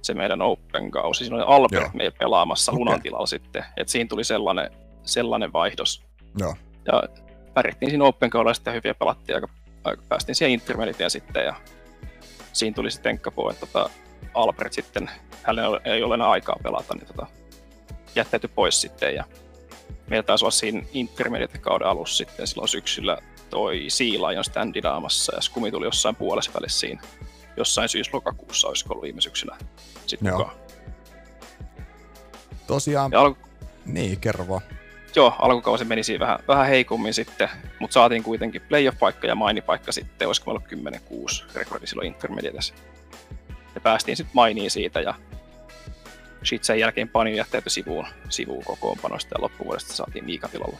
se 0.01 0.13
meidän 0.13 0.41
Open-kausi. 0.41 1.23
Siinä 1.23 1.35
oli 1.35 1.45
Albert 1.47 1.93
meidän 1.93 2.13
pelaamassa 2.19 2.71
okay. 2.71 2.79
Lunan 2.79 3.01
tilalla 3.01 3.25
sitten. 3.25 3.65
Et 3.77 3.89
siinä 3.89 4.07
tuli 4.07 4.23
sellainen, 4.23 4.71
sellainen 5.03 5.53
vaihdos. 5.53 6.06
Joo. 6.39 6.55
Ja 6.85 7.03
pärjättiin 7.53 7.89
siinä 7.89 8.05
Open-kaudella 8.05 8.53
sitten 8.53 8.73
hyviä 8.73 8.93
pelattiin 8.93 9.35
aika, 9.35 9.47
aika 9.83 10.03
päästiin 10.09 10.35
siihen 10.35 10.53
intermediateen 10.53 11.09
sitten 11.09 11.45
ja 11.45 11.55
siinä 12.53 12.75
tuli 12.75 12.91
sitten 12.91 13.09
tenkkapuu, 13.09 13.49
että 13.49 13.65
tota, 13.65 13.89
Albert 14.33 14.73
sitten, 14.73 15.09
hänellä 15.43 15.81
ei 15.85 16.03
ole 16.03 16.13
enää 16.13 16.29
aikaa 16.29 16.59
pelata, 16.63 16.95
niin 16.95 17.07
tota, 17.07 17.27
jättäytyi 18.15 18.49
pois 18.55 18.81
sitten 18.81 19.15
ja 19.15 19.23
meillä 20.07 20.23
taisi 20.23 20.45
olla 20.45 20.51
siinä 20.51 20.83
intermediate-kauden 20.93 21.87
alussa 21.87 22.17
sitten 22.17 22.47
silloin 22.47 22.69
syksyllä 22.69 23.17
toi 23.49 23.85
Sea 23.87 24.29
Lion 24.29 24.43
standinaamassa 24.43 25.35
ja 25.35 25.41
Skumi 25.41 25.71
tuli 25.71 25.85
jossain 25.85 26.15
puolessa 26.15 26.51
välissä 26.53 26.79
siinä. 26.79 27.01
Jossain 27.57 27.89
syys-lokakuussa 27.89 28.67
olisiko 28.67 28.93
ollut 28.93 29.03
viime 29.03 29.21
syksynä 29.21 29.57
sitten 30.05 30.27
Joo. 30.27 30.51
Tosiaan, 32.67 33.11
ja 33.11 33.21
alku... 33.21 33.47
niin 33.85 34.19
kerro 34.19 34.47
vaan. 34.47 34.61
Joo, 35.17 35.35
alkukausi 35.39 35.85
meni 35.85 36.03
siinä 36.03 36.19
vähän, 36.19 36.39
vähän 36.47 36.67
heikommin 36.67 37.13
sitten, 37.13 37.49
mutta 37.79 37.93
saatiin 37.93 38.23
kuitenkin 38.23 38.61
playoff-paikka 38.61 39.27
ja 39.27 39.35
mainipaikka 39.35 39.91
sitten, 39.91 40.27
olisiko 40.27 40.59
meillä 40.71 40.99
10-6 40.99 41.45
rekordi 41.55 41.87
silloin 41.87 42.07
intermediatessa. 42.07 42.73
Ja 43.75 43.81
päästiin 43.81 44.17
sitten 44.17 44.35
mainiin 44.35 44.71
siitä 44.71 45.01
ja 45.01 45.13
sitten 46.43 46.65
sen 46.65 46.79
jälkeen 46.79 47.09
Panio 47.09 47.35
jättäytyi 47.35 47.69
sivuun, 47.69 48.05
sivuun 48.29 48.63
kokoonpanosta 48.63 49.35
ja 49.35 49.41
loppuvuodesta 49.41 49.93
saatiin 49.93 50.25
Miika 50.25 50.47
tilalle. 50.47 50.77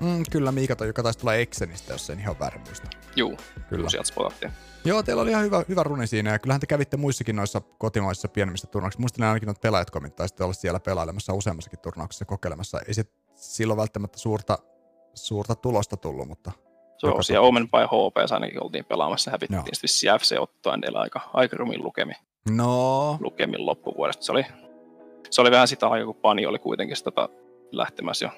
Mm, 0.00 0.22
kyllä 0.30 0.52
Miika, 0.52 0.84
joka 0.84 1.02
taisi 1.02 1.18
tulla 1.18 1.34
Exenistä, 1.34 1.92
jos 1.92 2.10
en 2.10 2.20
ihan 2.20 2.38
väärin 2.40 2.60
muista. 2.60 2.88
Juu, 3.16 3.36
kyllä. 3.68 3.88
sieltä 3.88 4.08
spotattiin. 4.08 4.52
Joo, 4.84 5.02
teillä 5.02 5.22
oli 5.22 5.30
ihan 5.30 5.44
hyvä, 5.44 5.64
hyvä 5.68 5.82
runi 5.82 6.06
siinä 6.06 6.32
ja 6.32 6.38
kyllähän 6.38 6.60
te 6.60 6.66
kävitte 6.66 6.96
muissakin 6.96 7.36
noissa 7.36 7.60
kotimaisissa 7.60 8.28
pienemmistä 8.28 8.66
turnauksissa. 8.66 9.00
Muistan 9.00 9.28
ainakin 9.28 9.46
noita 9.46 9.60
pelaajat 9.60 9.90
komit 9.90 10.16
taisitte 10.16 10.44
olla 10.44 10.52
siellä 10.52 10.80
pelailemassa 10.80 11.32
useammassakin 11.32 11.78
turnauksessa 11.78 12.24
kokeilemassa. 12.24 12.80
Ei 12.88 12.94
se 12.94 13.04
silloin 13.42 13.76
välttämättä 13.76 14.18
suurta, 14.18 14.58
suurta 15.14 15.54
tulosta 15.54 15.96
tullut, 15.96 16.28
mutta... 16.28 16.52
Joo, 17.02 17.22
siellä 17.22 17.46
Omen 17.48 17.68
by 17.70 17.78
HP 17.86 18.32
ainakin 18.32 18.64
oltiin 18.64 18.84
pelaamassa, 18.84 19.30
hävittiin 19.30 19.56
Joo. 19.56 19.64
sitten 19.72 20.20
FC 20.20 20.36
Ottoen 20.40 20.96
aika, 20.96 21.20
aika 21.32 21.56
rumin 21.56 21.84
lukemi. 21.84 22.12
No. 22.50 23.16
Lukemin 23.20 23.66
loppuvuodesta. 23.66 24.24
Se 24.24 24.32
oli, 24.32 24.46
se 25.30 25.40
oli 25.40 25.50
vähän 25.50 25.68
sitä 25.68 25.88
aikaa, 25.88 26.06
kun 26.06 26.22
Pani 26.22 26.46
oli 26.46 26.58
kuitenkin 26.58 26.96
sitä 26.96 27.10
lähtemässä 27.72 28.24
jo 28.26 28.30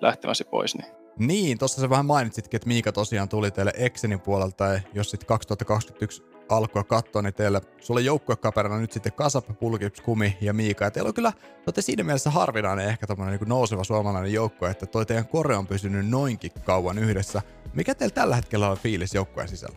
lähtemässä 0.00 0.44
pois. 0.44 0.74
Niin. 0.74 1.03
Niin, 1.18 1.58
tuossa 1.58 1.80
sä 1.80 1.90
vähän 1.90 2.06
mainitsitkin, 2.06 2.58
että 2.58 2.68
Miika 2.68 2.92
tosiaan 2.92 3.28
tuli 3.28 3.50
teille 3.50 3.72
Exenin 3.76 4.20
puolelta, 4.20 4.64
ja 4.64 4.80
jos 4.94 5.10
sitten 5.10 5.26
2021 5.26 6.22
alkoi 6.48 6.84
katsoa, 6.84 7.22
niin 7.22 7.34
teille, 7.34 7.60
sulla 7.80 8.00
joukkuekaperana 8.00 8.78
nyt 8.78 8.92
sitten 8.92 9.12
Kasap, 9.12 9.44
Pulkips, 9.60 10.00
Kumi 10.00 10.36
ja 10.40 10.52
Miika. 10.52 10.84
Ja 10.84 10.90
teillä 10.90 11.08
on 11.08 11.14
kyllä, 11.14 11.32
te 11.74 11.82
siinä 11.82 12.04
mielessä 12.04 12.30
harvinainen 12.30 12.88
ehkä 12.88 13.06
tämmöinen 13.06 13.38
niin 13.40 13.48
nouseva 13.48 13.84
suomalainen 13.84 14.32
joukko, 14.32 14.66
että 14.66 14.86
toi 14.86 15.06
teidän 15.06 15.28
kore 15.28 15.56
on 15.56 15.66
pysynyt 15.66 16.08
noinkin 16.08 16.52
kauan 16.64 16.98
yhdessä. 16.98 17.42
Mikä 17.74 17.94
teillä 17.94 18.14
tällä 18.14 18.36
hetkellä 18.36 18.70
on 18.70 18.76
fiilis 18.76 19.14
joukkueen 19.14 19.48
sisällä? 19.48 19.76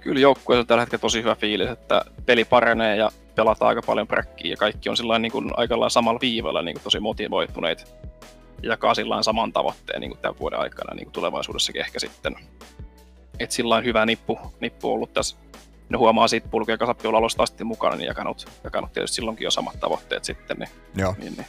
Kyllä 0.00 0.20
joukkueessa 0.20 0.60
on 0.60 0.66
tällä 0.66 0.82
hetkellä 0.82 1.00
tosi 1.00 1.22
hyvä 1.22 1.34
fiilis, 1.34 1.68
että 1.70 2.04
peli 2.26 2.44
paranee 2.44 2.96
ja 2.96 3.10
pelataan 3.34 3.68
aika 3.68 3.82
paljon 3.82 4.08
bräkkiä 4.08 4.50
ja 4.50 4.56
kaikki 4.56 4.88
on 4.88 5.22
niin 5.22 5.32
kuin 5.32 5.50
aika 5.56 5.88
samalla 5.88 6.20
viivalla 6.20 6.62
niin 6.62 6.74
kuin 6.74 6.84
tosi 6.84 7.00
motivoituneita 7.00 7.84
jakaa 8.62 8.94
sillä 8.94 9.22
saman 9.22 9.52
tavoitteen 9.52 10.00
niin 10.00 10.10
kuin 10.10 10.20
tämän 10.20 10.38
vuoden 10.38 10.60
aikana 10.60 10.94
niin 10.94 11.04
kuin 11.04 11.12
tulevaisuudessakin 11.12 11.80
ehkä 11.80 11.98
sitten. 11.98 12.36
Et 13.38 13.50
sillä 13.50 13.80
hyvä 13.80 14.06
nippu, 14.06 14.38
nippu 14.60 14.92
ollut 14.92 15.12
tässä. 15.12 15.36
Ne 15.88 15.98
huomaa 15.98 16.28
siitä 16.28 16.48
pulkuja 16.48 16.78
kasappi 16.78 17.08
olla 17.08 17.18
alusta 17.18 17.42
asti 17.42 17.64
mukana, 17.64 17.96
niin 17.96 18.06
jakanut, 18.06 18.46
jakanut 18.64 18.92
tietysti 18.92 19.14
silloinkin 19.14 19.44
jo 19.44 19.50
samat 19.50 19.80
tavoitteet 19.80 20.24
sitten. 20.24 20.56
Niin, 20.58 20.70
Joo. 20.96 21.14
Niin, 21.18 21.34
niin, 21.36 21.46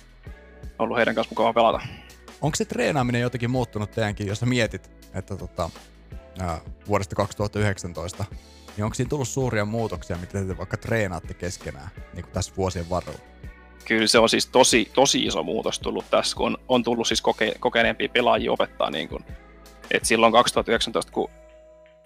ollut 0.80 0.98
heidän 0.98 1.16
kanssa 1.16 1.32
mukava 1.32 1.54
pelata. 1.54 1.80
Onko 2.42 2.56
se 2.56 2.66
treenaaminen 2.66 3.22
jotenkin 3.22 3.52
muuttunut 3.52 3.92
teidänkin, 3.92 4.28
jos 4.28 4.40
sä 4.40 4.46
mietit, 4.46 4.92
että 5.14 5.38
tota, 5.38 5.70
ää, 6.40 6.62
vuodesta 6.88 7.16
2019, 7.16 8.26
niin 8.78 8.86
onko 8.86 8.94
siinä 8.94 9.10
tullut 9.10 9.28
suuria 9.28 9.66
muutoksia, 9.66 10.18
mitä 10.18 10.46
te 10.46 10.58
vaikka 10.58 10.78
treenaatte 10.78 11.34
keskenään 11.34 11.90
niin 12.14 12.24
kuin 12.24 12.34
tässä 12.34 12.54
vuosien 12.58 12.90
varrella? 12.90 13.20
Kyllä 13.88 14.08
se 14.08 14.20
on 14.20 14.30
siis 14.30 14.48
tosi, 14.48 14.92
tosi 14.94 15.26
iso 15.26 15.44
muutos 15.44 15.80
tullut 15.80 16.06
tässä, 16.12 16.36
kun 16.36 16.46
on, 16.46 16.58
on 16.68 16.84
tullut 16.84 17.08
siis 17.08 17.22
koke, 17.22 17.54
kokeneempia 17.60 18.10
pelaajia 18.10 18.52
opettaa. 18.52 18.90
Niin 18.90 19.10
kuin, 19.10 19.26
et 19.92 20.06
silloin 20.06 20.34
2019, 20.34 21.12
kun 21.12 21.30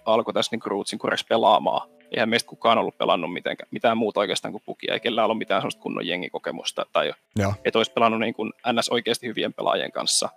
alkoi 0.04 0.34
tässä 0.34 0.56
niin 0.56 0.62
Rootsin 0.66 0.98
kureksi 0.98 1.26
pelaamaan, 1.28 1.90
eihän 2.10 2.28
meistä 2.28 2.48
kukaan 2.48 2.78
ollut 2.78 2.98
pelannut 2.98 3.32
mitenkään, 3.32 3.68
mitään 3.70 3.96
muuta 3.96 4.20
oikeastaan 4.20 4.52
kuin 4.52 4.62
pukia, 4.66 4.94
ei 4.94 5.00
kellään 5.00 5.24
ollut 5.24 5.38
mitään 5.38 5.60
sellaista 5.60 5.82
kunnon 5.82 6.06
jengikokemusta, 6.06 6.86
tai 6.92 7.12
Joo. 7.36 7.54
et 7.64 7.76
olisi 7.76 7.92
pelannut 7.92 8.20
niin 8.20 8.34
kuin 8.34 8.52
NS 8.72 8.88
oikeasti 8.88 9.26
hyvien 9.26 9.52
pelaajien 9.52 9.92
kanssa. 9.92 10.28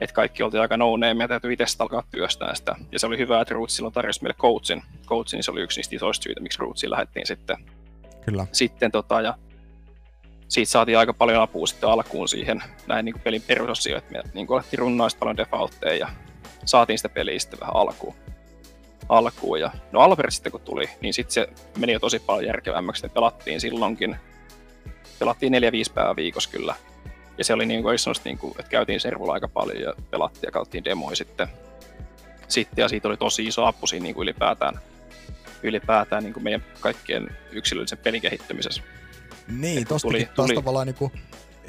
Et 0.00 0.12
kaikki 0.12 0.42
oltiin 0.42 0.60
aika 0.60 0.76
no 0.76 0.92
ja 1.20 1.28
täytyy 1.28 1.52
itse 1.52 1.64
alkaa 1.78 2.02
työstää 2.10 2.54
sitä. 2.54 2.76
Ja 2.92 2.98
se 2.98 3.06
oli 3.06 3.18
hyvä, 3.18 3.40
että 3.40 3.54
Roots 3.54 3.76
silloin 3.76 3.94
tarjosi 3.94 4.22
meille 4.22 4.36
coachin. 4.38 4.82
Coachin 5.06 5.36
niin 5.36 5.44
se 5.44 5.50
oli 5.50 5.60
yksi 5.60 5.78
niistä 5.78 5.96
isoista 5.96 6.22
syitä, 6.22 6.40
miksi 6.40 6.58
Rootsiin 6.58 6.90
lähdettiin 6.90 7.26
sitten. 7.26 7.56
Kyllä. 8.24 8.46
Sitten 8.52 8.92
tota, 8.92 9.20
ja 9.20 9.34
siitä 10.48 10.70
saatiin 10.70 10.98
aika 10.98 11.14
paljon 11.14 11.42
apua 11.42 11.66
sitten 11.66 11.88
alkuun 11.88 12.28
siihen 12.28 12.62
näin 12.86 13.04
niin 13.04 13.12
kuin 13.12 13.22
pelin 13.22 13.42
perusasioita. 13.42 14.10
Me 14.10 14.22
niin 14.34 14.46
kuin 14.46 14.56
alettiin 14.56 14.78
runnaa 14.78 15.08
paljon 15.18 15.36
defaultteja 15.36 15.96
ja 15.96 16.08
saatiin 16.64 16.98
sitä 16.98 17.08
peliä 17.08 17.38
sitten 17.38 17.60
vähän 17.60 17.76
alkuun. 17.76 18.14
alkuun. 19.08 19.60
Ja, 19.60 19.70
no 19.92 20.00
Albert 20.00 20.34
sitten 20.34 20.52
kun 20.52 20.60
tuli, 20.60 20.90
niin 21.00 21.14
sitten 21.14 21.32
se 21.32 21.48
meni 21.78 21.92
jo 21.92 21.98
tosi 21.98 22.18
paljon 22.18 22.46
järkevämmäksi. 22.46 23.02
Me 23.02 23.08
pelattiin 23.08 23.60
silloinkin, 23.60 24.16
pelattiin 25.18 25.52
4-5 25.52 25.92
päivää 25.94 26.16
viikossa 26.16 26.50
kyllä. 26.50 26.74
Ja 27.38 27.44
se 27.44 27.52
oli 27.52 27.66
niin 27.66 27.82
kuin, 27.82 27.96
niin 28.24 28.38
kuin, 28.38 28.54
että 28.58 28.70
käytiin 28.70 29.00
servulla 29.00 29.32
aika 29.32 29.48
paljon 29.48 29.82
ja 29.82 29.94
pelattiin 30.10 30.48
ja 30.48 30.52
katsottiin 30.52 30.84
demoja 30.84 31.16
sitten. 31.16 31.48
sitten 32.48 32.82
ja 32.82 32.88
siitä 32.88 33.08
oli 33.08 33.16
tosi 33.16 33.44
iso 33.44 33.64
apu 33.64 33.86
siinä 33.86 34.02
niin 34.02 34.14
kuin 34.14 34.22
ylipäätään, 34.22 34.80
ylipäätään 35.62 36.22
niin 36.22 36.32
kuin 36.32 36.44
meidän 36.44 36.64
kaikkien 36.80 37.36
yksilöllisen 37.52 37.98
pelin 37.98 38.22
kehittymisessä. 38.22 38.82
Niin, 39.48 39.86
tostakin 39.86 40.12
tuli, 40.12 40.24
taas 40.36 40.46
tuli. 40.46 40.54
tavallaan 40.54 40.86
niinku 40.86 41.12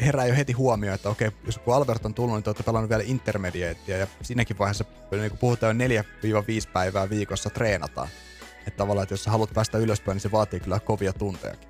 herää 0.01 0.25
jo 0.27 0.36
heti 0.36 0.53
huomio, 0.53 0.93
että 0.93 1.10
okei, 1.10 1.31
jos 1.46 1.57
kun 1.57 1.75
Albert 1.75 2.05
on 2.05 2.13
tullut, 2.13 2.36
niin 2.36 2.43
te 2.43 2.50
olette 2.50 2.63
pelannut 2.63 2.89
vielä 2.89 3.03
intermediatea 3.05 3.98
ja 3.98 4.07
siinäkin 4.22 4.57
vaiheessa 4.57 4.86
niin 5.12 5.29
kun 5.29 5.39
puhutaan 5.39 5.81
jo 5.81 5.88
4-5 5.88 6.72
päivää 6.74 7.10
viikossa 7.10 7.50
treenataan. 7.50 8.07
Että 8.67 8.77
tavallaan, 8.77 9.03
että 9.03 9.13
jos 9.13 9.24
sä 9.24 9.31
haluat 9.31 9.53
päästä 9.53 9.77
ylöspäin, 9.77 10.15
niin 10.15 10.22
se 10.22 10.31
vaatii 10.31 10.60
kyllä 10.60 10.79
kovia 10.79 11.13
tuntejakin. 11.13 11.69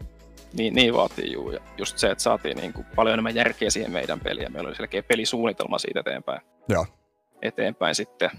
Niin, 0.53 0.75
niin 0.75 0.93
vaatii 0.93 1.31
juu. 1.31 1.51
Ja 1.51 1.59
just 1.77 1.97
se, 1.97 2.11
että 2.11 2.23
saatiin 2.23 2.57
niin 2.57 2.73
kuin 2.73 2.85
paljon 2.95 3.13
enemmän 3.13 3.35
järkeä 3.35 3.69
siihen 3.69 3.91
meidän 3.91 4.19
peliin. 4.19 4.51
Meillä 4.51 4.67
oli 4.67 4.75
selkeä 4.75 5.03
pelisuunnitelma 5.03 5.79
siitä 5.79 5.99
eteenpäin. 5.99 6.41
Joo. 6.69 6.85
Eteenpäin 7.41 7.95
sitten. 7.95 8.29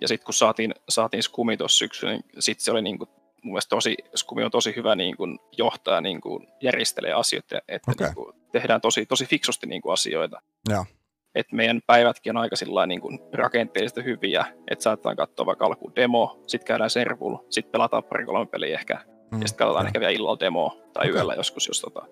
Ja 0.00 0.08
sitten 0.08 0.24
kun 0.24 0.34
saatiin, 0.34 0.74
saatiin 0.88 1.22
Skumi 1.22 1.56
tuossa 1.56 1.78
syksyllä, 1.78 2.12
niin 2.12 2.24
sitten 2.38 2.64
se 2.64 2.70
oli 2.70 2.82
niin 2.82 2.98
kuin, 2.98 3.10
mun 3.42 3.52
mielestä 3.52 3.68
tosi, 3.68 3.96
Skumi 4.14 4.44
on 4.44 4.50
tosi 4.50 4.76
hyvä 4.76 4.96
niin 4.96 5.16
kuin 5.16 5.38
johtaa, 5.58 6.00
niin 6.00 6.20
kuin 6.20 6.48
järjestelee 6.60 7.12
asioita, 7.12 7.58
että 7.68 7.90
okay. 7.90 8.06
niin 8.06 8.14
kuin 8.14 8.34
tehdään 8.52 8.80
tosi, 8.80 9.06
tosi 9.06 9.26
fiksusti 9.26 9.66
niin 9.66 9.82
kuin 9.82 9.92
asioita. 9.92 10.40
Joo. 10.68 10.84
Et 11.34 11.52
meidän 11.52 11.80
päivätkin 11.86 12.36
on 12.36 12.42
aika 12.42 12.56
sillä 12.56 12.86
niin 12.86 13.00
kuin 13.00 13.18
rakenteellisesti 13.32 14.04
hyviä, 14.04 14.44
että 14.70 14.82
saattaa 14.82 15.14
katsoa 15.14 15.46
vaikka 15.46 15.66
alkuun 15.66 15.96
demo, 15.96 16.42
sitten 16.46 16.66
käydään 16.66 16.90
servulla, 16.90 17.44
sitten 17.50 17.72
pelataan 17.72 18.04
pari 18.04 18.24
kolme 18.24 18.46
peliä 18.46 18.78
ehkä, 18.78 18.94
mm, 18.94 19.40
ja 19.42 19.48
sitten 19.48 19.58
katsotaan 19.58 19.82
okay. 19.82 19.86
ehkä 19.86 20.00
vielä 20.00 20.12
illalla 20.12 20.40
demo 20.40 20.80
tai 20.92 21.04
okay. 21.06 21.16
yöllä 21.16 21.34
joskus, 21.34 21.68
jos 21.68 21.80
tota, 21.80 22.06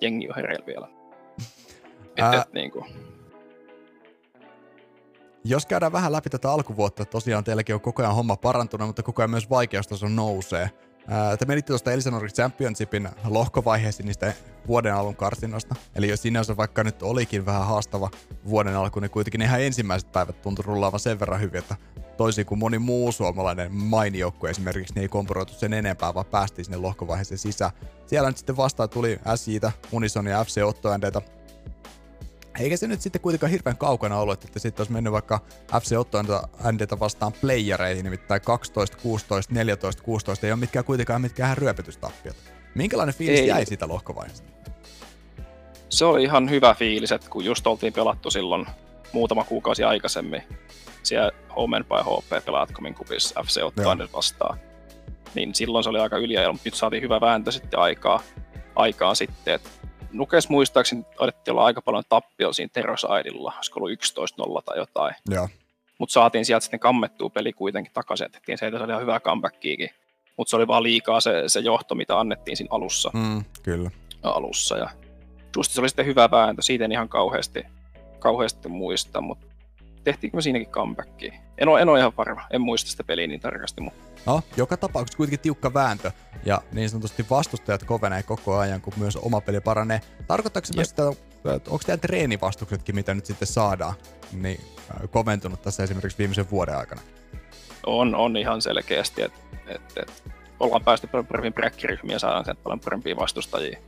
jengi 0.00 0.28
on 0.28 0.36
hereillä 0.36 0.66
vielä. 0.66 0.88
Et, 2.16 2.34
et, 2.40 2.52
niin 2.52 2.70
kuin. 2.70 3.09
Jos 5.44 5.66
käydään 5.66 5.92
vähän 5.92 6.12
läpi 6.12 6.30
tätä 6.30 6.52
alkuvuotta, 6.52 7.04
tosiaan 7.04 7.44
teilläkin 7.44 7.74
on 7.74 7.80
koko 7.80 8.02
ajan 8.02 8.14
homma 8.14 8.36
parantunut, 8.36 8.86
mutta 8.86 9.02
koko 9.02 9.22
ajan 9.22 9.30
myös 9.30 9.50
vaikeustaso 9.50 10.08
nousee. 10.08 10.70
Te 11.38 11.44
menitte 11.44 11.66
tuosta 11.68 11.92
Elsinore 11.92 12.28
Championshipin 12.28 13.08
lohkovaiheeseen 13.24 14.06
niistä 14.06 14.32
vuoden 14.66 14.94
alun 14.94 15.16
karsinnoista. 15.16 15.74
Eli 15.94 16.08
jos 16.08 16.22
sinänsä 16.22 16.56
vaikka 16.56 16.84
nyt 16.84 17.02
olikin 17.02 17.46
vähän 17.46 17.66
haastava 17.66 18.10
vuoden 18.48 18.76
alku, 18.76 19.00
niin 19.00 19.10
kuitenkin 19.10 19.42
ihan 19.42 19.62
ensimmäiset 19.62 20.12
päivät 20.12 20.42
tuntui 20.42 20.64
rullaavan 20.66 21.00
sen 21.00 21.20
verran 21.20 21.40
hyvin, 21.40 21.58
että 21.58 21.76
toisin 22.16 22.46
kuin 22.46 22.58
moni 22.58 22.78
muu 22.78 23.12
suomalainen 23.12 23.72
mainijoukku 23.74 24.46
esimerkiksi, 24.46 24.94
niin 24.94 25.02
ei 25.02 25.08
kompuroitu 25.08 25.52
sen 25.52 25.72
enempää, 25.72 26.14
vaan 26.14 26.26
päästiin 26.26 26.64
sinne 26.64 26.78
lohkovaiheeseen 26.78 27.38
sisään. 27.38 27.72
Siellä 28.06 28.28
nyt 28.28 28.36
sitten 28.36 28.56
vastaan 28.56 28.88
tuli 28.88 29.20
SIitä, 29.34 29.72
Unison 29.92 30.26
ja 30.26 30.44
FC 30.44 30.62
Otto 30.64 30.90
eikä 32.60 32.76
se 32.76 32.86
nyt 32.86 33.00
sitten 33.00 33.20
kuitenkaan 33.20 33.52
hirveän 33.52 33.76
kaukana 33.76 34.18
ollut, 34.18 34.44
että 34.44 34.58
sitten 34.58 34.80
olisi 34.80 34.92
mennyt 34.92 35.12
vaikka 35.12 35.40
FC 35.80 35.96
Ottoandeita 35.96 37.00
vastaan 37.00 37.32
playereihin, 37.32 38.04
nimittäin 38.04 38.40
12, 38.40 38.96
16, 38.96 39.54
14, 39.54 40.02
16, 40.02 40.46
ei 40.46 40.52
ole 40.52 40.60
mitkään 40.60 40.84
kuitenkaan 40.84 41.22
mitkään 41.22 41.58
ryöpytystappiot. 41.58 42.36
Minkälainen 42.74 43.14
fiilis 43.14 43.40
ei. 43.40 43.46
jäi 43.46 43.66
siitä 43.66 43.88
lohkovaiheesta? 43.88 44.50
Se 45.88 46.04
oli 46.04 46.22
ihan 46.22 46.50
hyvä 46.50 46.74
fiilis, 46.74 47.12
että 47.12 47.30
kun 47.30 47.44
just 47.44 47.66
oltiin 47.66 47.92
pelattu 47.92 48.30
silloin 48.30 48.66
muutama 49.12 49.44
kuukausi 49.44 49.84
aikaisemmin 49.84 50.42
siellä 51.02 51.30
Home 51.56 51.80
by 51.80 51.94
HP 52.04 52.44
Pelaatkomin 52.44 52.94
kupissa 52.94 53.42
FC 53.42 53.62
Ottoandet 53.62 54.12
vastaan, 54.12 54.58
niin 55.34 55.54
silloin 55.54 55.84
se 55.84 55.90
oli 55.90 55.98
aika 55.98 56.16
yliajalle, 56.16 56.52
mutta 56.52 56.66
nyt 56.66 56.74
saatiin 56.74 57.02
hyvä 57.02 57.20
vääntö 57.20 57.52
sitten 57.52 57.80
aikaa, 57.80 58.22
aikaa 58.76 59.14
sitten, 59.14 59.54
että 59.54 59.70
Nukes 60.12 60.48
muistaakseni 60.48 61.06
otettiin 61.18 61.52
olla 61.52 61.64
aika 61.64 61.82
paljon 61.82 62.04
tappio 62.08 62.52
siinä 62.52 62.70
Terosaidilla, 62.72 63.52
olisiko 63.56 63.80
ollut 63.80 64.58
11-0 64.58 64.62
tai 64.64 64.78
jotain. 64.78 65.14
Mutta 65.98 66.12
saatiin 66.12 66.44
sieltä 66.44 66.64
sitten 66.64 66.80
kammettua 66.80 67.30
peli 67.30 67.52
kuitenkin 67.52 67.92
takaisin, 67.92 68.26
että 68.26 68.40
se 68.56 68.66
oli 68.66 68.90
ihan 68.90 69.02
hyvä 69.02 69.20
comebackiikin. 69.20 69.90
Mutta 70.36 70.50
se 70.50 70.56
oli 70.56 70.66
vaan 70.66 70.82
liikaa 70.82 71.20
se, 71.20 71.42
se 71.46 71.60
johto, 71.60 71.94
mitä 71.94 72.20
annettiin 72.20 72.56
siinä 72.56 72.68
alussa. 72.70 73.10
Mm, 73.14 73.44
kyllä. 73.62 73.90
Alussa. 74.22 74.76
Ja 74.76 74.90
just 75.56 75.72
se 75.72 75.80
oli 75.80 75.88
sitten 75.88 76.06
hyvä 76.06 76.30
vääntö, 76.30 76.62
siitä 76.62 76.84
en 76.84 76.92
ihan 76.92 77.08
kauheasti, 77.08 77.64
kauheasti 78.18 78.68
muista, 78.68 79.20
mutta 79.20 79.46
tehtiinkö 80.04 80.36
me 80.36 80.42
siinäkin 80.42 80.68
comebackia? 80.68 81.34
En 81.58 81.68
ole, 81.68 81.80
en 81.80 81.88
ole 81.88 81.98
ihan 81.98 82.12
varma, 82.16 82.42
en 82.50 82.60
muista 82.60 82.90
sitä 82.90 83.04
peliä 83.04 83.26
niin 83.26 83.40
tarkasti, 83.40 83.80
mutta 83.80 84.10
No, 84.26 84.42
joka 84.56 84.76
tapauksessa 84.76 85.16
kuitenkin 85.16 85.40
tiukka 85.40 85.74
vääntö, 85.74 86.12
ja 86.44 86.62
niin 86.72 86.90
sanotusti 86.90 87.26
vastustajat 87.30 87.84
kovenee 87.84 88.22
koko 88.22 88.58
ajan, 88.58 88.80
kun 88.80 88.92
myös 88.96 89.16
oma 89.16 89.40
peli 89.40 89.60
paranee. 89.60 90.00
Tarkoittaako 90.26 90.66
se 90.66 90.74
myös 90.76 90.88
sitä, 90.88 91.02
onko 91.44 91.78
teidän 91.86 92.00
treenivastuksetkin, 92.00 92.94
mitä 92.94 93.14
nyt 93.14 93.26
sitten 93.26 93.48
saadaan, 93.48 93.94
niin 94.32 94.60
koventunut 95.10 95.62
tässä 95.62 95.82
esimerkiksi 95.82 96.18
viimeisen 96.18 96.50
vuoden 96.50 96.76
aikana? 96.76 97.00
On, 97.86 98.14
on 98.14 98.36
ihan 98.36 98.62
selkeästi, 98.62 99.22
että 99.22 99.38
et, 99.66 99.82
et, 99.96 100.22
ollaan 100.60 100.84
päästy 100.84 101.06
paljon 101.06 101.26
paremmin 101.26 101.52
bräkkiryhmiä, 101.52 102.18
saadaan 102.18 102.44
sieltä 102.44 102.62
paljon 102.62 102.80
parempia 102.80 103.16
vastustajia, 103.16 103.78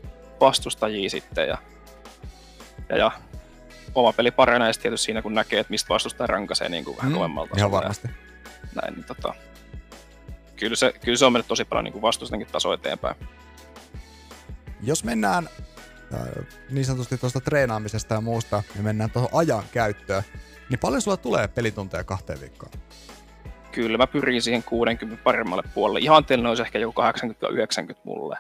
vastustajia 0.41 1.11
sitten, 1.11 1.49
ja, 1.49 1.59
ja, 2.89 2.97
ja 2.97 3.13
oma 3.95 4.13
peli 4.13 4.31
paranee 4.31 4.73
tietysti 4.73 5.05
siinä, 5.05 5.23
kun 5.23 5.35
näkee, 5.35 5.61
että 5.61 5.71
mistä 5.71 5.89
vastustaja 5.89 6.27
rankaisee 6.27 6.69
niin 6.69 6.85
kuin 6.85 6.97
vähän 6.97 7.13
mm, 7.13 7.17
kovemmalta. 7.17 7.55
Ihan 7.57 7.71
varmasti. 7.71 8.09
Näin, 8.75 8.95
niin 8.95 9.05
tota, 9.05 9.35
kyllä 10.57 10.77
se, 10.77 10.93
kyllä 11.05 11.19
se 11.19 11.25
on 11.25 11.33
mennyt 11.33 11.49
tosi 11.49 11.65
paljon 11.65 11.85
niin 11.85 12.03
vastustankin 12.03 12.49
taso 12.53 12.73
eteenpäin. 12.73 13.17
Jos 14.83 15.05
mennään 15.05 15.49
äh, 16.15 16.47
niin 16.71 16.85
sanotusti 16.85 17.19
tuosta 17.19 17.41
treenaamisesta 17.41 18.15
ja 18.15 18.21
muusta, 18.21 18.63
niin 18.75 18.85
mennään 18.85 19.11
tuohon 19.11 19.31
ajan 19.33 19.65
käyttöön, 19.73 20.23
niin 20.71 20.79
paljon 20.79 21.03
sulla 21.03 21.17
tulee 21.17 21.49
pelitunteja 21.49 22.05
kahteen 22.05 22.41
viikkoon? 22.41 22.73
Kyllä 23.73 23.99
mä 23.99 24.07
pyrin 24.07 24.43
siihen 24.43 24.63
60 24.63 25.23
paremmalle 25.25 25.63
puolelle. 25.75 26.01
Ihan 26.01 26.25
teillä 26.25 26.49
olisi 26.49 26.63
ehkä 26.63 26.79
joku 26.79 27.03
80-90 27.93 27.95
mulle, 28.05 28.37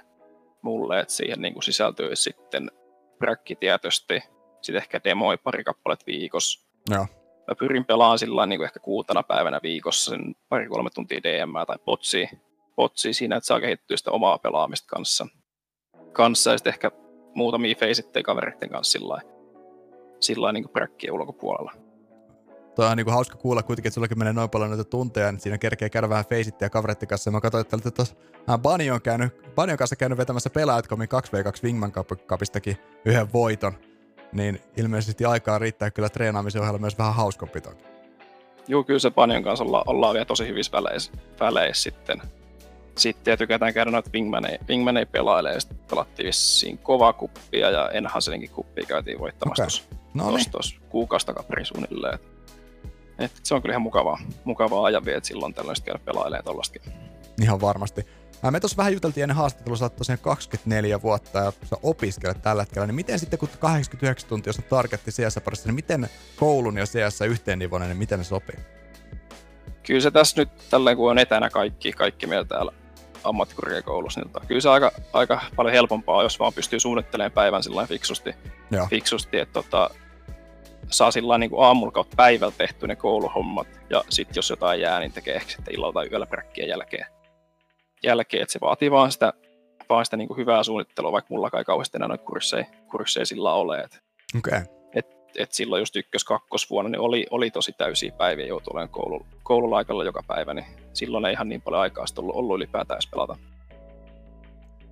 mulle 0.62 1.00
että 1.00 1.14
siihen 1.14 1.40
niin 1.40 1.52
kuin 1.52 1.62
sisältyy 1.62 2.16
sitten 2.16 2.70
bräkki 3.18 3.56
tietysti, 3.56 4.22
sitten 4.64 4.82
ehkä 4.82 5.00
demoi 5.04 5.38
pari 5.38 5.64
kappalet 5.64 6.06
viikossa. 6.06 6.68
Joo 6.90 7.06
mä 7.48 7.54
pyrin 7.54 7.84
pelaamaan 7.84 8.18
sillä 8.18 8.46
niin 8.46 8.58
kuin 8.58 8.64
ehkä 8.64 8.80
kuutena 8.80 9.22
päivänä 9.22 9.60
viikossa 9.62 10.10
sen 10.10 10.34
pari-kolme 10.48 10.90
tuntia 10.90 11.22
DM 11.22 11.52
tai 11.66 11.78
potsia, 11.84 12.28
potsia 12.76 13.12
siinä, 13.14 13.36
että 13.36 13.46
saa 13.46 13.60
kehittyä 13.60 13.96
sitä 13.96 14.10
omaa 14.10 14.38
pelaamista 14.38 14.86
kanssa. 14.86 15.26
kanssa 16.12 16.50
ja 16.50 16.58
sitten 16.58 16.72
ehkä 16.72 16.90
muutamia 17.34 17.74
feisittejä 17.74 18.22
kavereiden 18.22 18.70
kanssa 18.70 18.92
sillä 18.92 19.20
sillä 20.20 20.52
niin 20.52 20.64
kuin 20.64 21.12
ulkopuolella. 21.12 21.72
Toi 22.74 22.86
on 22.86 22.96
niin 22.96 23.04
kuin 23.04 23.14
hauska 23.14 23.36
kuulla 23.36 23.62
kuitenkin, 23.62 23.88
että 23.88 23.94
sullakin 23.94 24.18
menee 24.18 24.32
noin 24.32 24.50
paljon 24.50 24.70
noita 24.70 24.84
tunteja, 24.84 25.32
niin 25.32 25.40
siinä 25.40 25.58
kerkee 25.58 25.90
käydä 25.90 26.08
vähän 26.08 26.24
feisittejä 26.26 26.70
kavereiden 26.70 27.08
kanssa. 27.08 27.30
Mä 27.30 27.40
katsoin, 27.40 27.64
että 27.64 27.90
tuossa 27.90 28.14
Bunny 28.62 28.90
on, 28.90 29.02
käynyt, 29.02 29.54
Bunny 29.54 29.72
on 29.72 29.78
kanssa 29.78 29.96
käynyt 29.96 30.18
vetämässä 30.18 30.50
pelaajatkomin 30.50 31.08
2v2 31.08 31.62
Wingman 31.64 31.92
Cupistakin 32.26 32.76
yhden 33.04 33.32
voiton 33.32 33.72
niin 34.32 34.60
ilmeisesti 34.76 35.24
aikaa 35.24 35.58
riittää 35.58 35.90
kyllä 35.90 36.08
treenaamisen 36.08 36.62
ohella 36.62 36.78
myös 36.78 36.98
vähän 36.98 37.14
hauskompi 37.14 37.60
toki. 37.60 37.84
Joo, 38.68 38.84
kyllä 38.84 38.98
se 38.98 39.10
Panjon 39.10 39.42
kanssa 39.42 39.64
olla, 39.64 39.84
ollaan 39.86 40.14
vielä 40.14 40.24
tosi 40.24 40.48
hyvissä 40.48 40.72
väleissä, 40.72 41.12
väleissä 41.40 41.82
sitten. 41.82 42.22
Sitten 42.98 43.32
ja 43.32 43.36
tykätään 43.36 43.74
käydä 43.74 43.90
noita 43.90 44.10
wingmaneja, 44.14 44.58
wingmaneja 44.68 45.06
pelailemaan, 45.06 45.60
sitten 45.60 45.78
pelattiin 45.90 46.26
vissiin 46.26 46.78
kovaa 46.78 47.12
kuppia 47.12 47.70
ja 47.70 47.90
Enhanseninkin 47.90 48.50
kuppia 48.50 48.86
käytiin 48.86 49.18
voittamassa 49.18 49.64
okay. 49.64 49.98
no 50.14 50.30
niin. 50.30 50.50
tuossa 50.50 50.80
kuukausi 50.88 51.26
takaperin 51.26 51.66
suunnilleen. 51.66 52.18
Et 53.18 53.32
se 53.42 53.54
on 53.54 53.62
kyllä 53.62 53.72
ihan 53.72 53.82
mukavaa, 53.82 54.18
mukavaa 54.44 54.84
ajanviet 54.84 55.24
silloin 55.24 55.54
tällöin 55.54 55.76
käydä 55.84 55.98
pelailemaan 56.04 56.44
tollastakin. 56.44 56.92
Ihan 57.42 57.60
varmasti. 57.60 58.06
Me 58.50 58.60
tuossa 58.60 58.76
vähän 58.76 58.92
juteltiin 58.92 59.22
ennen 59.22 59.36
haastattelua, 59.36 59.76
sä 59.76 59.84
oot 59.84 59.96
tosiaan 59.96 60.18
24 60.18 61.02
vuotta 61.02 61.38
ja 61.38 61.52
sä 61.64 61.76
opiskelet 61.82 62.42
tällä 62.42 62.62
hetkellä, 62.62 62.86
niin 62.86 62.94
miten 62.94 63.18
sitten 63.18 63.38
kun 63.38 63.48
89 63.58 64.28
tuntia 64.28 64.52
on 64.58 64.64
targetti 64.64 65.10
CS 65.10 65.38
parissa, 65.44 65.68
niin 65.68 65.74
miten 65.74 66.08
koulun 66.36 66.78
ja 66.78 66.84
CS 66.84 67.20
yhteennivoinen, 67.20 67.88
niin 67.88 67.98
miten 67.98 68.18
ne 68.18 68.24
sopii? 68.24 68.56
Kyllä 69.82 70.00
se 70.00 70.10
tässä 70.10 70.42
nyt 70.42 70.48
tälleen 70.70 70.96
kun 70.96 71.10
on 71.10 71.18
etänä 71.18 71.50
kaikki, 71.50 71.92
kaikki 71.92 72.26
meillä 72.26 72.44
täällä 72.44 72.72
ammattikorkeakoulussa, 73.24 74.20
niin 74.20 74.30
tota, 74.30 74.46
kyllä 74.46 74.60
se 74.60 74.68
aika, 74.68 74.92
aika 75.12 75.40
paljon 75.56 75.72
helpompaa, 75.72 76.22
jos 76.22 76.38
vaan 76.38 76.52
pystyy 76.52 76.80
suunnittelemaan 76.80 77.32
päivän 77.32 77.62
sillä 77.62 77.86
fiksusti, 77.86 78.34
Joo. 78.70 78.86
fiksusti 78.90 79.38
että 79.38 79.52
tota, 79.52 79.90
saa 80.90 81.10
sillä 81.10 81.38
niin 81.38 81.50
aamulla 81.58 81.92
kautta 81.92 82.16
päivällä 82.16 82.54
tehty 82.58 82.86
ne 82.86 82.96
kouluhommat, 82.96 83.68
ja 83.90 84.04
sitten 84.08 84.36
jos 84.36 84.50
jotain 84.50 84.80
jää, 84.80 85.00
niin 85.00 85.12
tekee 85.12 85.34
ehkä 85.34 85.50
sitten 85.50 85.74
illalla 85.74 85.92
tai 85.92 86.08
yöllä 86.10 86.26
jälkeen 86.68 87.06
jälkeen, 88.02 88.42
että 88.42 88.52
se 88.52 88.60
vaatii 88.60 88.90
vaan 88.90 89.12
sitä, 89.12 89.32
vaan 89.88 90.04
sitä 90.04 90.16
niin 90.16 90.28
kuin 90.28 90.38
hyvää 90.38 90.62
suunnittelua, 90.62 91.12
vaikka 91.12 91.34
mulla 91.34 91.50
kai 91.50 91.64
kauheasti 91.64 91.98
enää 91.98 92.08
noita 92.08 92.24
kursseja, 92.24 92.64
kursseja 92.90 93.26
sillä 93.26 93.52
ole. 93.52 93.78
Et, 93.78 94.02
okay. 94.38 94.60
et, 94.94 95.06
et 95.36 95.52
silloin 95.52 95.80
just 95.80 95.96
ykkös 95.96 96.24
kakkosvuonna 96.24 96.88
niin 96.88 97.00
oli, 97.00 97.26
oli 97.30 97.50
tosi 97.50 97.72
täysiä 97.72 98.12
päiviä 98.12 98.46
joutui 98.46 98.70
olemaan 98.72 98.88
koulu, 98.88 99.26
koululaikalla 99.42 100.04
joka 100.04 100.22
päivä, 100.26 100.54
niin 100.54 100.66
silloin 100.92 101.24
ei 101.24 101.32
ihan 101.32 101.48
niin 101.48 101.62
paljon 101.62 101.82
aikaa 101.82 102.04
ollut, 102.18 102.36
ollut 102.36 102.56
ylipäätään 102.56 102.96
edes 102.96 103.10
pelata. 103.10 103.36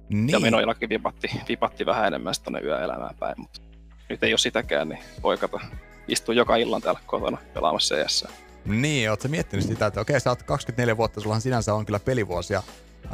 Niin. 0.08 0.28
Ja 0.28 0.40
menoillakin 0.40 0.88
vipatti, 0.88 1.30
vipatti 1.48 1.86
vähän 1.86 2.06
enemmän 2.06 2.34
tuonne 2.44 2.60
yöelämään 2.60 3.16
päin, 3.18 3.34
mutta 3.40 3.60
nyt 4.08 4.22
ei 4.22 4.32
ole 4.32 4.38
sitäkään, 4.38 4.88
niin 4.88 5.00
poikata 5.22 5.60
istuu 6.08 6.34
joka 6.34 6.56
illan 6.56 6.82
täällä 6.82 7.00
kotona 7.06 7.38
pelaamassa 7.54 7.94
CS. 7.94 8.26
Niin, 8.64 9.10
ootko 9.10 9.28
miettinyt 9.28 9.66
sitä, 9.66 9.86
että 9.86 10.00
okei, 10.00 10.20
sä 10.20 10.30
oot 10.30 10.42
24 10.42 10.96
vuotta, 10.96 11.20
sulla 11.20 11.40
sinänsä 11.40 11.74
on 11.74 11.86
kyllä 11.86 11.98
pelivuosia 11.98 12.62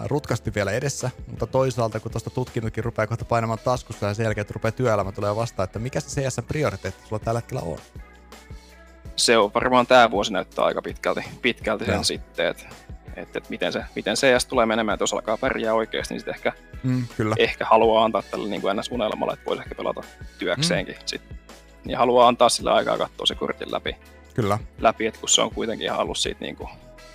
rutkasti 0.04 0.54
vielä 0.54 0.72
edessä, 0.72 1.10
mutta 1.26 1.46
toisaalta 1.46 2.00
kun 2.00 2.10
tuosta 2.10 2.30
tutkinnutkin 2.30 2.84
rupeaa 2.84 3.06
kohta 3.06 3.24
painamaan 3.24 3.58
taskussa 3.64 4.06
ja 4.06 4.14
sen 4.14 4.24
jälkeen, 4.24 4.42
että 4.42 4.54
rupeaa 4.54 4.72
työelämä 4.72 5.12
tulee 5.12 5.36
vastaan, 5.36 5.64
että 5.64 5.78
mikä 5.78 6.00
se 6.00 6.20
CS-prioriteetti 6.20 7.08
sulla 7.08 7.18
tällä 7.18 7.40
hetkellä 7.40 7.62
on? 7.62 7.78
Se 9.16 9.38
on 9.38 9.54
varmaan 9.54 9.86
tämä 9.86 10.10
vuosi 10.10 10.32
näyttää 10.32 10.64
aika 10.64 10.82
pitkälti, 10.82 11.24
pitkälti 11.42 11.84
sen 11.84 12.04
sitten, 12.04 12.46
että 12.46 12.66
että, 13.16 13.38
että 13.38 13.50
miten, 13.50 13.72
se, 13.72 13.82
miten 13.94 14.16
CS 14.16 14.46
tulee 14.46 14.66
menemään, 14.66 14.94
että 14.94 15.02
jos 15.02 15.12
alkaa 15.12 15.36
pärjää 15.36 15.74
oikeasti, 15.74 16.14
niin 16.14 16.20
sitten 16.20 16.34
ehkä, 16.34 16.52
mm, 16.82 17.04
kyllä. 17.16 17.34
ehkä 17.38 17.64
haluaa 17.64 18.04
antaa 18.04 18.22
tälle 18.22 18.48
niin 18.48 18.60
kuin 18.60 18.76
NS-unelmalla, 18.76 19.32
että 19.32 19.46
voisi 19.46 19.62
ehkä 19.62 19.74
pelata 19.74 20.02
työkseenkin. 20.38 20.94
Mm. 20.94 21.00
Sit, 21.06 21.22
niin 21.84 21.98
haluaa 21.98 22.28
antaa 22.28 22.48
sillä 22.48 22.74
aikaa 22.74 22.98
katsoa 22.98 23.26
se 23.26 23.34
kortin 23.34 23.72
läpi. 23.72 23.96
Kyllä. 24.34 24.58
Läpi, 24.78 25.06
että 25.06 25.20
kun 25.20 25.28
se 25.28 25.42
on 25.42 25.50
kuitenkin 25.50 25.84
ihan 25.84 25.98
ollut 25.98 26.18
siitä 26.18 26.40
niin 26.40 26.56
kuin 26.56 26.68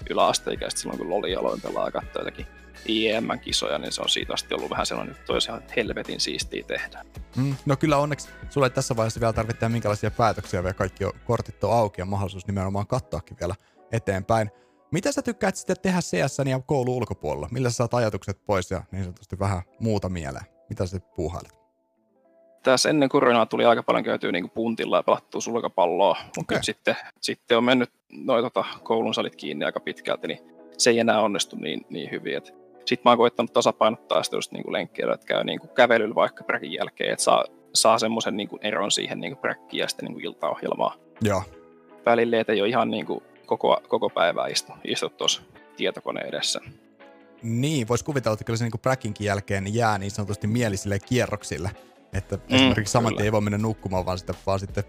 yläasteikäistä 0.09 0.79
silloin, 0.79 0.99
kun 0.99 1.09
Loli 1.09 1.35
aloin 1.35 1.61
pelaa 1.61 1.91
katsoa 1.91 2.21
jotakin 2.21 2.47
IEM-kisoja, 2.89 3.77
niin 3.77 3.91
se 3.91 4.01
on 4.01 4.09
siitä 4.09 4.33
asti 4.33 4.53
ollut 4.53 4.69
vähän 4.69 4.85
sellainen, 4.85 5.15
että 5.15 5.33
olisi 5.33 5.51
ihan 5.51 5.63
helvetin 5.75 6.19
siistiä 6.19 6.63
tehdä. 6.63 7.05
Mm, 7.35 7.55
no 7.65 7.75
kyllä 7.75 7.97
onneksi 7.97 8.29
sulle 8.49 8.69
tässä 8.69 8.95
vaiheessa 8.95 9.19
vielä 9.19 9.33
tarvitsee 9.33 9.69
minkälaisia 9.69 10.11
päätöksiä, 10.11 10.63
vielä 10.63 10.73
kaikki 10.73 11.03
kortit 11.25 11.63
on 11.63 11.73
auki 11.73 12.01
ja 12.01 12.05
mahdollisuus 12.05 12.47
nimenomaan 12.47 12.87
katsoakin 12.87 13.37
vielä 13.39 13.55
eteenpäin. 13.91 14.51
Mitä 14.91 15.11
sä 15.11 15.21
tykkäät 15.21 15.55
sitten 15.55 15.75
tehdä 15.81 15.99
CS 15.99 16.37
ja 16.49 16.59
koulun 16.65 16.95
ulkopuolella? 16.95 17.47
Millä 17.51 17.69
sä 17.69 17.75
saat 17.75 17.93
ajatukset 17.93 18.45
pois 18.45 18.71
ja 18.71 18.83
niin 18.91 19.03
sanotusti 19.03 19.39
vähän 19.39 19.61
muuta 19.79 20.09
mieleen? 20.09 20.45
Mitä 20.69 20.85
sä 20.85 20.99
puuhailet? 20.99 21.61
Tässä 22.63 22.89
ennen 22.89 23.09
koronaa 23.09 23.45
tuli 23.45 23.65
aika 23.65 23.83
paljon 23.83 24.03
käytyä 24.03 24.31
niin 24.31 24.49
puntilla 24.49 24.97
ja 24.97 25.03
pelattua 25.03 25.41
sulkapalloa, 25.41 26.15
mutta 26.37 26.55
okay. 26.55 26.63
sitten, 26.63 26.95
sitten 27.21 27.57
on 27.57 27.63
mennyt 27.63 27.89
noin 28.11 28.43
tota, 28.43 28.65
koulun 28.83 29.13
salit 29.13 29.35
kiinni 29.35 29.65
aika 29.65 29.79
pitkälti, 29.79 30.27
niin 30.27 30.39
se 30.77 30.89
ei 30.89 30.99
enää 30.99 31.21
onnistu 31.21 31.55
niin, 31.55 31.85
niin 31.89 32.11
hyvin. 32.11 32.41
Sitten 32.85 33.01
mä 33.03 33.11
oon 33.11 33.17
koittanut 33.17 33.53
tasapainottaa 33.53 34.23
sitä 34.23 34.37
just 34.37 34.51
niin 34.51 34.73
lenkkiä, 34.73 35.13
että 35.13 35.25
käy 35.25 35.43
niin 35.43 35.59
kuin 35.59 35.69
kävelyllä 35.69 36.15
vaikka 36.15 36.43
präkin 36.43 36.73
jälkeen, 36.73 37.11
että 37.13 37.23
saa, 37.23 37.45
saa 37.73 37.99
semmoisen 37.99 38.37
niin 38.37 38.49
eron 38.61 38.91
siihen 38.91 39.19
niin 39.19 39.37
präkkiin 39.37 39.81
ja 39.81 39.87
sitten 39.87 40.05
niin 40.05 40.25
iltaohjelmaan. 40.25 40.99
Joo. 41.21 41.43
Välille, 42.05 42.39
että 42.39 42.53
ei 42.53 42.61
ole 42.61 42.69
ihan 42.69 42.91
niin 42.91 43.05
kuin 43.05 43.23
koko, 43.45 43.81
koko 43.87 44.09
päivää 44.09 44.47
istu, 44.47 44.73
istu 44.83 45.09
tuossa 45.09 45.41
tietokoneen 45.77 46.27
edessä. 46.27 46.61
Niin, 47.43 47.87
voisi 47.87 48.05
kuvitella, 48.05 48.33
että 48.33 48.43
kyllä 48.43 48.57
se 48.57 48.65
niin 48.65 48.81
prackinkin 48.81 49.25
jälkeen 49.25 49.73
jää 49.73 49.97
niin 49.97 50.11
sanotusti 50.11 50.47
mielisille 50.47 50.99
kierroksille. 50.99 51.71
Että 52.13 52.35
mm, 52.35 52.55
esimerkiksi 52.55 52.91
saman 52.91 53.15
tien 53.15 53.25
ei 53.25 53.31
voi 53.31 53.41
mennä 53.41 53.57
nukkumaan, 53.57 54.05
vaan 54.05 54.17
sitten, 54.17 54.35
vaan 54.45 54.59
sitten 54.59 54.83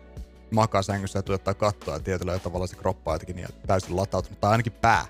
makaa 0.50 0.82
sängyssä 0.82 1.18
ja 1.18 1.22
tuottaa 1.22 1.54
kattoa 1.54 1.94
ja 1.94 2.00
tietyllä 2.00 2.38
tavalla 2.38 2.66
se 2.66 2.76
kroppa 2.76 3.11
on 3.11 3.14
jotenkin 3.14 3.37
niin 3.37 3.49
täysin 3.66 3.96
latautunut, 3.96 4.40
tai 4.40 4.50
ainakin 4.50 4.72
pää 4.72 5.06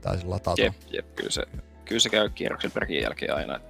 täysin 0.00 0.30
latautunut. 0.30 0.74
Jep, 0.74 0.92
jep 0.92 1.14
kyllä, 1.14 1.30
se, 1.30 1.42
kyllä 1.84 2.00
se 2.00 2.08
käy 2.08 2.28
kierroksen 2.28 2.70
prackin 2.70 3.02
jälkeen 3.02 3.34
aina. 3.34 3.60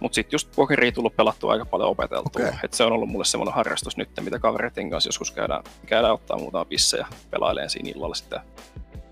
Mutta 0.00 0.14
sitten 0.14 0.34
just 0.34 0.48
pokeria 0.56 0.92
tullut 0.92 1.16
pelattua 1.16 1.52
aika 1.52 1.64
paljon 1.64 1.90
opeteltua. 1.90 2.46
Okay. 2.46 2.58
Et 2.62 2.74
se 2.74 2.84
on 2.84 2.92
ollut 2.92 3.08
mulle 3.08 3.24
semmoinen 3.24 3.54
harrastus 3.54 3.96
nyt, 3.96 4.08
mitä 4.20 4.38
kavereiden 4.38 4.90
kanssa 4.90 5.08
joskus 5.08 5.30
käydään, 5.30 5.64
käydään 5.86 6.14
ottaa 6.14 6.38
muutama 6.38 6.64
pissejä 6.64 7.06
pelaileen 7.30 7.70
siinä 7.70 7.90
illalla 7.90 8.14
sitten, 8.14 8.40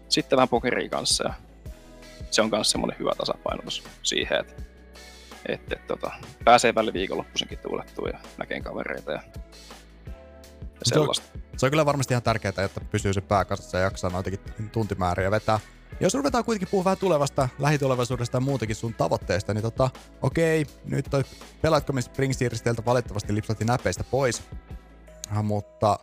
sitten 0.09 0.37
vähän 0.37 0.49
pokeria 0.49 0.89
kanssa. 0.89 1.25
Ja 1.25 1.35
se 2.31 2.43
on 2.43 2.51
myös 2.51 2.71
semmoinen 2.71 2.99
hyvä 2.99 3.13
tasapainotus 3.19 3.85
siihen, 4.03 4.41
että 4.41 4.63
että 5.47 5.77
et, 5.77 5.87
tota, 5.87 6.11
pääsee 6.45 6.75
välillä 6.75 6.93
viikonloppuisenkin 6.93 7.59
tuulettua 7.59 8.09
ja 8.09 8.19
näkee 8.39 8.61
kavereita 8.61 9.13
ja, 9.13 9.23
ja 10.07 10.13
sellaista. 10.83 11.27
Se 11.27 11.33
on, 11.35 11.43
se 11.57 11.67
on 11.67 11.71
kyllä 11.71 11.87
varmasti 11.87 12.15
ihan 12.15 12.23
tärkeää, 12.23 12.53
että 12.65 12.81
pysyy 12.91 13.13
se 13.13 13.21
pää 13.21 13.45
kasassa 13.45 13.79
ja 13.79 13.85
jaksaa 13.85 14.11
noitakin 14.11 14.41
tuntimääriä 14.73 15.31
vetää. 15.31 15.61
Jos 16.01 16.15
ruvetaan 16.15 16.45
kuitenkin 16.45 16.69
puhua 16.71 16.85
vähän 16.85 16.99
tulevasta, 16.99 17.49
lähitulevaisuudesta 17.59 18.37
ja 18.37 18.41
muutenkin 18.41 18.77
sun 18.77 18.95
tavoitteista, 18.95 19.55
niin 19.55 19.63
tota, 19.63 19.91
okei, 20.23 20.67
nyt 20.85 21.07
toi 21.11 21.25
Pelaatko 21.63 22.01
Spring 22.01 22.33
Series 22.33 22.63
teiltä 22.63 22.85
valitettavasti 22.85 23.35
lipsahti 23.35 23.65
näpeistä 23.65 24.05
pois, 24.05 24.43
äh, 25.37 25.43
mutta 25.43 25.99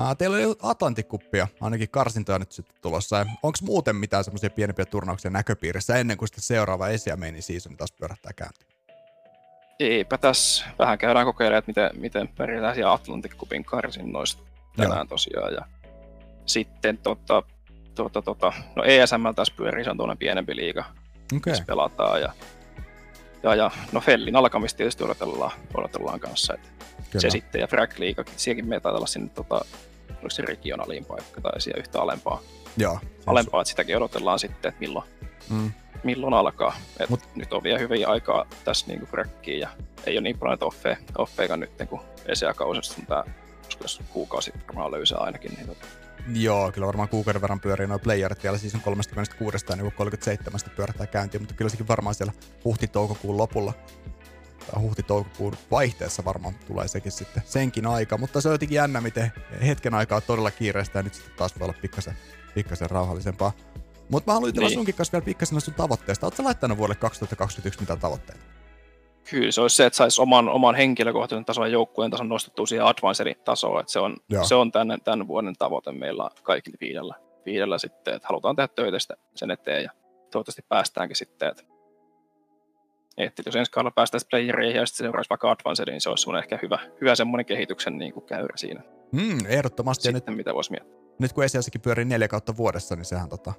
äh, 0.00 0.16
teillä 0.16 0.36
oli 0.36 0.56
Atlantikkuppia, 0.62 1.48
ainakin 1.60 1.90
karsintoja 1.90 2.38
nyt 2.38 2.52
sitten 2.52 2.76
tulossa. 2.82 3.26
Onko 3.42 3.58
muuten 3.62 3.96
mitään 3.96 4.24
semmoisia 4.24 4.50
pienempiä 4.50 4.84
turnauksia 4.84 5.30
näköpiirissä 5.30 5.96
ennen 5.96 6.16
kuin 6.16 6.28
sitten 6.28 6.42
seuraava 6.42 6.88
Esiameini 6.88 7.42
season 7.42 7.76
taas 7.76 7.92
pyörähtää 7.92 8.32
käyntiin? 8.36 8.72
Eipä 9.80 10.18
tässä. 10.18 10.64
Vähän 10.78 10.98
käydään 10.98 11.26
kokeilemaan, 11.26 11.58
että 11.58 11.70
miten, 11.70 12.00
miten 12.00 12.28
pärjätään 12.28 12.74
siellä 12.74 12.92
Atlantikkupin 12.92 13.64
karsinnoista 13.64 14.42
tänään 14.76 14.98
Joo. 14.98 15.04
tosiaan. 15.04 15.54
Ja 15.54 15.66
sitten 16.46 16.98
tota, 16.98 17.42
tuota, 17.94 18.22
tuota, 18.22 18.52
no 18.76 18.84
ESM 18.84 19.34
taas 19.36 19.50
pyörii, 19.50 19.84
se 19.84 19.90
on 19.90 19.96
tuollainen 19.96 20.18
pienempi 20.18 20.56
liiga, 20.56 20.84
okay. 21.36 21.50
missä 21.50 21.64
pelataan. 21.66 22.20
Ja, 22.20 22.32
ja, 23.42 23.54
ja 23.54 23.70
no 23.92 24.00
Fellin 24.00 24.36
alkamista 24.36 24.76
tietysti 24.76 25.04
odotellaan, 25.04 25.50
odotellaan 25.74 26.20
kanssa. 26.20 26.54
Että 26.54 27.20
se 27.20 27.30
sitten, 27.30 27.60
ja 27.60 27.66
Frag 27.66 27.98
Liigakin, 27.98 28.34
sielläkin 28.36 28.68
me 28.68 28.80
taitaa 28.80 28.96
olla 28.96 29.06
sinne, 29.06 29.28
tota, 29.28 29.64
oliko 30.10 30.30
se 30.30 30.42
regionaliin 30.42 31.04
paikka 31.04 31.40
tai 31.40 31.60
siellä 31.60 31.80
yhtä 31.80 32.02
alempaa. 32.02 32.40
Joo. 32.76 32.98
Alempaa, 33.26 33.60
että 33.60 33.68
sitäkin 33.68 33.96
odotellaan 33.96 34.38
sitten, 34.38 34.68
että 34.68 34.80
milloin, 34.80 35.04
mm. 35.50 35.72
milloin 36.04 36.34
alkaa. 36.34 36.76
Et 37.00 37.10
Mut... 37.10 37.20
Nyt 37.34 37.52
on 37.52 37.62
vielä 37.62 37.78
hyvin 37.78 38.08
aikaa 38.08 38.46
tässä 38.64 38.86
niin 38.86 39.06
Fragkiin, 39.06 39.60
ja 39.60 39.68
ei 40.06 40.14
ole 40.14 40.20
niin 40.20 40.38
paljon 40.38 40.58
offeja, 40.60 40.96
offeja 41.18 41.56
nyt, 41.56 41.70
kun 41.88 42.00
ESEA-kausista 42.26 42.94
on 43.00 43.06
tämä 43.06 43.24
kuukausi 44.08 44.52
varmaan 44.68 44.90
löysää 44.90 45.18
ainakin. 45.18 45.54
Niin 45.54 45.66
tota, 45.66 45.86
Joo, 46.34 46.72
kyllä 46.72 46.86
varmaan 46.86 47.08
kuukauden 47.08 47.42
verran 47.42 47.60
pyörii 47.60 47.86
noin 47.86 48.00
playerit 48.00 48.42
vielä 48.42 48.58
siis 48.58 48.74
on 48.74 48.80
36 48.80 49.66
ja 49.68 49.76
niin 49.76 49.92
37 49.92 50.60
pyörähtää 50.76 51.06
käyntiin, 51.06 51.42
mutta 51.42 51.54
kyllä 51.54 51.68
sekin 51.68 51.88
varmaan 51.88 52.14
siellä 52.14 52.32
huhti-toukokuun 52.64 53.36
lopulla 53.36 53.72
tai 54.70 54.82
huhti-toukokuun 54.82 55.56
vaihteessa 55.70 56.24
varmaan 56.24 56.54
tulee 56.54 56.88
sekin 56.88 57.12
sitten 57.12 57.42
senkin 57.46 57.86
aika, 57.86 58.18
mutta 58.18 58.40
se 58.40 58.48
on 58.48 58.54
jotenkin 58.54 58.76
jännä, 58.76 59.00
miten 59.00 59.32
hetken 59.66 59.94
aikaa 59.94 60.16
on 60.16 60.22
todella 60.26 60.50
kiireistä 60.50 60.98
ja 60.98 61.02
nyt 61.02 61.14
sitten 61.14 61.34
taas 61.36 61.58
voi 61.58 61.64
olla 61.64 61.78
pikkasen, 61.82 62.14
pikkasen 62.54 62.90
rauhallisempaa. 62.90 63.52
Mutta 64.08 64.30
mä 64.30 64.34
haluan 64.34 64.48
jutella 64.48 64.68
niin. 64.68 64.78
sunkin 64.78 64.94
kanssa 64.94 65.12
vielä 65.12 65.24
pikkasen 65.24 65.60
sun 65.60 65.74
tavoitteista. 65.74 66.26
Oletko 66.26 66.44
laittanut 66.44 66.78
vuodelle 66.78 66.94
2021 67.00 67.80
mitään 67.80 67.98
tavoitteita? 67.98 68.44
Kyllä 69.30 69.52
se 69.52 69.60
olisi 69.60 69.76
se, 69.76 69.86
että 69.86 69.96
saisi 69.96 70.22
oman, 70.22 70.48
oman 70.48 70.74
henkilökohtaisen 70.74 71.44
tason 71.44 71.66
ja 71.66 71.72
joukkueen 71.72 72.10
tason 72.10 72.28
nostettua 72.28 72.66
siihen 72.66 72.86
advancerin 72.86 73.36
tasoon. 73.44 73.80
Että 73.80 73.92
se 73.92 73.98
on, 73.98 74.16
se 74.42 74.54
on 74.54 74.72
tämän, 74.72 75.00
tämän 75.04 75.28
vuoden 75.28 75.54
tavoite 75.58 75.92
meillä 75.92 76.30
kaikilla 76.42 76.76
viidellä, 76.80 77.14
viidellä 77.46 77.78
sitten, 77.78 78.14
että 78.14 78.28
halutaan 78.28 78.56
tehdä 78.56 78.68
töitä 78.68 78.98
sen 79.34 79.50
eteen 79.50 79.82
ja 79.84 79.90
toivottavasti 80.30 80.62
päästäänkin 80.68 81.16
sitten, 81.16 81.48
että, 81.48 81.62
että 83.16 83.42
jos 83.46 83.56
ensi 83.56 83.72
kaudella 83.72 83.90
päästäisiin 83.90 84.28
playereihin 84.30 84.76
ja 84.76 84.86
sitten 84.86 85.04
seuraisi 85.04 85.30
vaikka 85.30 85.50
advanceriin, 85.50 85.92
niin 85.92 86.00
se 86.00 86.10
olisi 86.10 86.30
ehkä 86.38 86.58
hyvä, 86.62 86.78
hyvä 87.00 87.14
semmoinen 87.14 87.46
kehityksen 87.46 87.98
niin 87.98 88.12
kuin 88.12 88.26
käyrä 88.26 88.56
siinä. 88.56 88.82
Mm, 89.12 89.38
ehdottomasti. 89.48 90.02
Sitten 90.02 90.22
nyt, 90.26 90.36
mitä 90.36 90.54
voisi 90.54 90.70
miettiä. 90.70 91.02
Nyt 91.18 91.32
kun 91.32 91.44
esiassakin 91.44 91.80
pyörii 91.80 92.04
neljä 92.04 92.28
kautta 92.28 92.56
vuodessa, 92.56 92.96
niin 92.96 93.04
sehän 93.04 93.28
tota, 93.28 93.52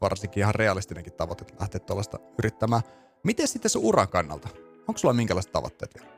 varsinkin 0.00 0.40
ihan 0.40 0.54
realistinenkin 0.54 1.12
tavoite 1.12 1.44
lähteä 1.60 1.80
tuollaista 1.80 2.18
yrittämään. 2.38 2.82
Miten 3.22 3.48
sitten 3.48 3.70
sun 3.70 3.84
uran 3.84 4.08
kannalta? 4.08 4.48
Onko 4.90 4.98
sulla 4.98 5.14
minkälaiset 5.14 5.52
tavoitteet 5.52 5.94
vielä? 5.94 6.10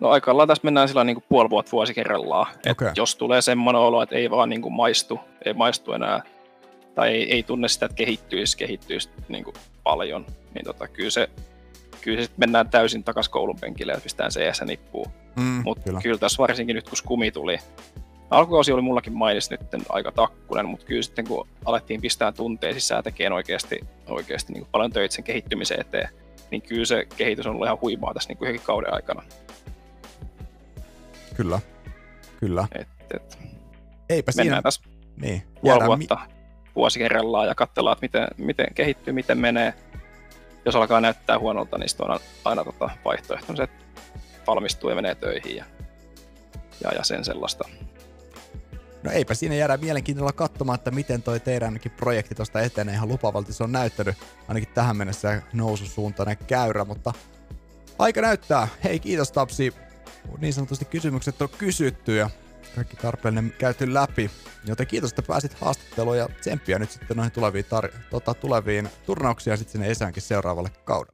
No 0.00 0.08
aikallaan 0.08 0.48
tässä 0.48 0.64
mennään 0.64 0.88
sillä 0.88 1.04
niin 1.04 1.16
kuin 1.16 1.24
puoli 1.28 1.50
vuotta 1.50 1.72
vuosi 1.72 1.94
kerrallaan. 1.94 2.46
Okay. 2.70 2.92
jos 2.96 3.16
tulee 3.16 3.42
semmoinen 3.42 3.82
olo, 3.82 4.02
että 4.02 4.16
ei 4.16 4.30
vaan 4.30 4.48
niin 4.48 4.62
kuin 4.62 4.72
maistu, 4.72 5.20
ei 5.44 5.54
maistu 5.54 5.92
enää, 5.92 6.22
tai 6.94 7.08
ei, 7.08 7.32
ei 7.32 7.42
tunne 7.42 7.68
sitä, 7.68 7.86
että 7.86 7.96
kehittyisi, 7.96 8.56
kehittyisi 8.56 9.10
niin 9.28 9.44
kuin 9.44 9.54
paljon, 9.82 10.26
niin 10.54 10.64
tota, 10.64 10.88
kyllä 10.88 11.10
se, 11.10 11.30
kyllä 12.00 12.22
se 12.22 12.30
mennään 12.36 12.70
täysin 12.70 13.04
takaisin 13.04 13.32
koulun 13.32 13.60
penkille 13.60 13.92
ja 13.92 14.00
pistetään 14.00 14.30
CS 14.30 14.62
nippuun. 14.66 15.10
Mm, 15.36 15.62
Mutta 15.64 15.84
kyllä. 15.84 16.00
kyllä 16.02 16.18
tässä 16.18 16.38
varsinkin 16.38 16.76
nyt, 16.76 16.88
kun 16.88 16.98
skumi 16.98 17.30
tuli, 17.30 17.58
alkukausi 18.30 18.72
oli 18.72 18.82
mullakin 18.82 19.12
mainis 19.12 19.50
nyt 19.50 19.60
aika 19.88 20.12
takkunen, 20.12 20.66
mutta 20.66 20.86
kyllä 20.86 21.02
sitten 21.02 21.26
kun 21.26 21.48
alettiin 21.64 22.00
pistää 22.00 22.32
tunteja 22.32 22.74
sisään 22.74 23.04
tekemään 23.04 23.32
oikeasti, 23.32 23.80
oikeasti 24.08 24.52
niin 24.52 24.66
paljon 24.72 24.92
töitä 24.92 25.14
sen 25.14 25.24
kehittymisen 25.24 25.80
eteen, 25.80 26.08
niin 26.50 26.62
kyllä 26.62 26.84
se 26.84 27.06
kehitys 27.16 27.46
on 27.46 27.52
ollut 27.52 27.66
ihan 27.66 27.78
huimaa 27.80 28.14
tässä 28.14 28.28
niin 28.28 28.38
kuin 28.38 28.60
kauden 28.60 28.94
aikana. 28.94 29.22
Kyllä, 31.34 31.60
kyllä. 32.40 32.68
Et, 32.72 32.88
et, 33.14 33.38
Eipä 34.08 34.32
mennään 34.36 34.46
siinä. 34.46 34.62
tässä 34.62 34.82
niin. 35.16 35.42
puoli 35.60 35.86
vuotta 35.86 36.18
mi- 36.26 36.34
vuosi 36.76 36.98
kerrallaan 36.98 37.48
ja 37.48 37.54
katsellaan, 37.54 37.94
että 37.94 38.04
miten, 38.04 38.46
miten 38.46 38.74
kehittyy, 38.74 39.12
miten 39.12 39.38
menee. 39.38 39.74
Jos 40.64 40.76
alkaa 40.76 41.00
näyttää 41.00 41.38
huonolta, 41.38 41.78
niin 41.78 41.88
sitten 41.88 42.06
on 42.06 42.10
aina, 42.12 42.24
aina 42.44 42.64
tota 42.64 42.90
vaihtoehto, 43.04 43.62
että 43.62 43.84
valmistuu 44.46 44.90
ja 44.90 44.96
menee 44.96 45.14
töihin 45.14 45.56
ja, 45.56 45.64
ja, 46.84 46.90
ja 46.94 47.04
sen 47.04 47.24
sellaista. 47.24 47.68
No 49.02 49.10
eipä 49.10 49.34
siinä 49.34 49.54
jäädä 49.54 49.76
mielenkiinnolla 49.76 50.32
katsomaan, 50.32 50.78
että 50.78 50.90
miten 50.90 51.22
toi 51.22 51.40
teidänkin 51.40 51.92
projekti 51.92 52.34
tuosta 52.34 52.60
etenee. 52.60 52.94
Ihan 52.94 53.08
lupavalti 53.08 53.52
se 53.52 53.64
on 53.64 53.72
näyttänyt 53.72 54.16
ainakin 54.48 54.74
tähän 54.74 54.96
mennessä 54.96 55.42
noususuuntainen 55.52 56.36
käyrä, 56.46 56.84
mutta 56.84 57.12
aika 57.98 58.20
näyttää. 58.20 58.68
Hei, 58.84 59.00
kiitos 59.00 59.32
Tapsi. 59.32 59.74
Niin 60.38 60.54
sanotusti 60.54 60.84
kysymykset 60.84 61.42
on 61.42 61.48
kysytty 61.58 62.16
ja 62.16 62.30
kaikki 62.74 62.96
tarpeellinen 62.96 63.54
käyty 63.58 63.94
läpi. 63.94 64.30
Joten 64.64 64.86
kiitos, 64.86 65.10
että 65.10 65.22
pääsit 65.22 65.54
haastatteluun 65.54 66.18
ja 66.18 66.28
tsemppiä 66.40 66.78
nyt 66.78 66.90
sitten 66.90 67.16
noihin 67.16 67.32
tuleviin, 67.32 67.64
tar- 67.64 67.96
tota, 68.10 68.34
tuleviin 68.34 68.88
turnauksiin 69.06 69.52
ja 69.52 69.56
sitten 69.56 69.72
sinne 69.72 69.90
Esänkin 69.90 70.22
seuraavalle 70.22 70.70
kaudelle. 70.84 71.08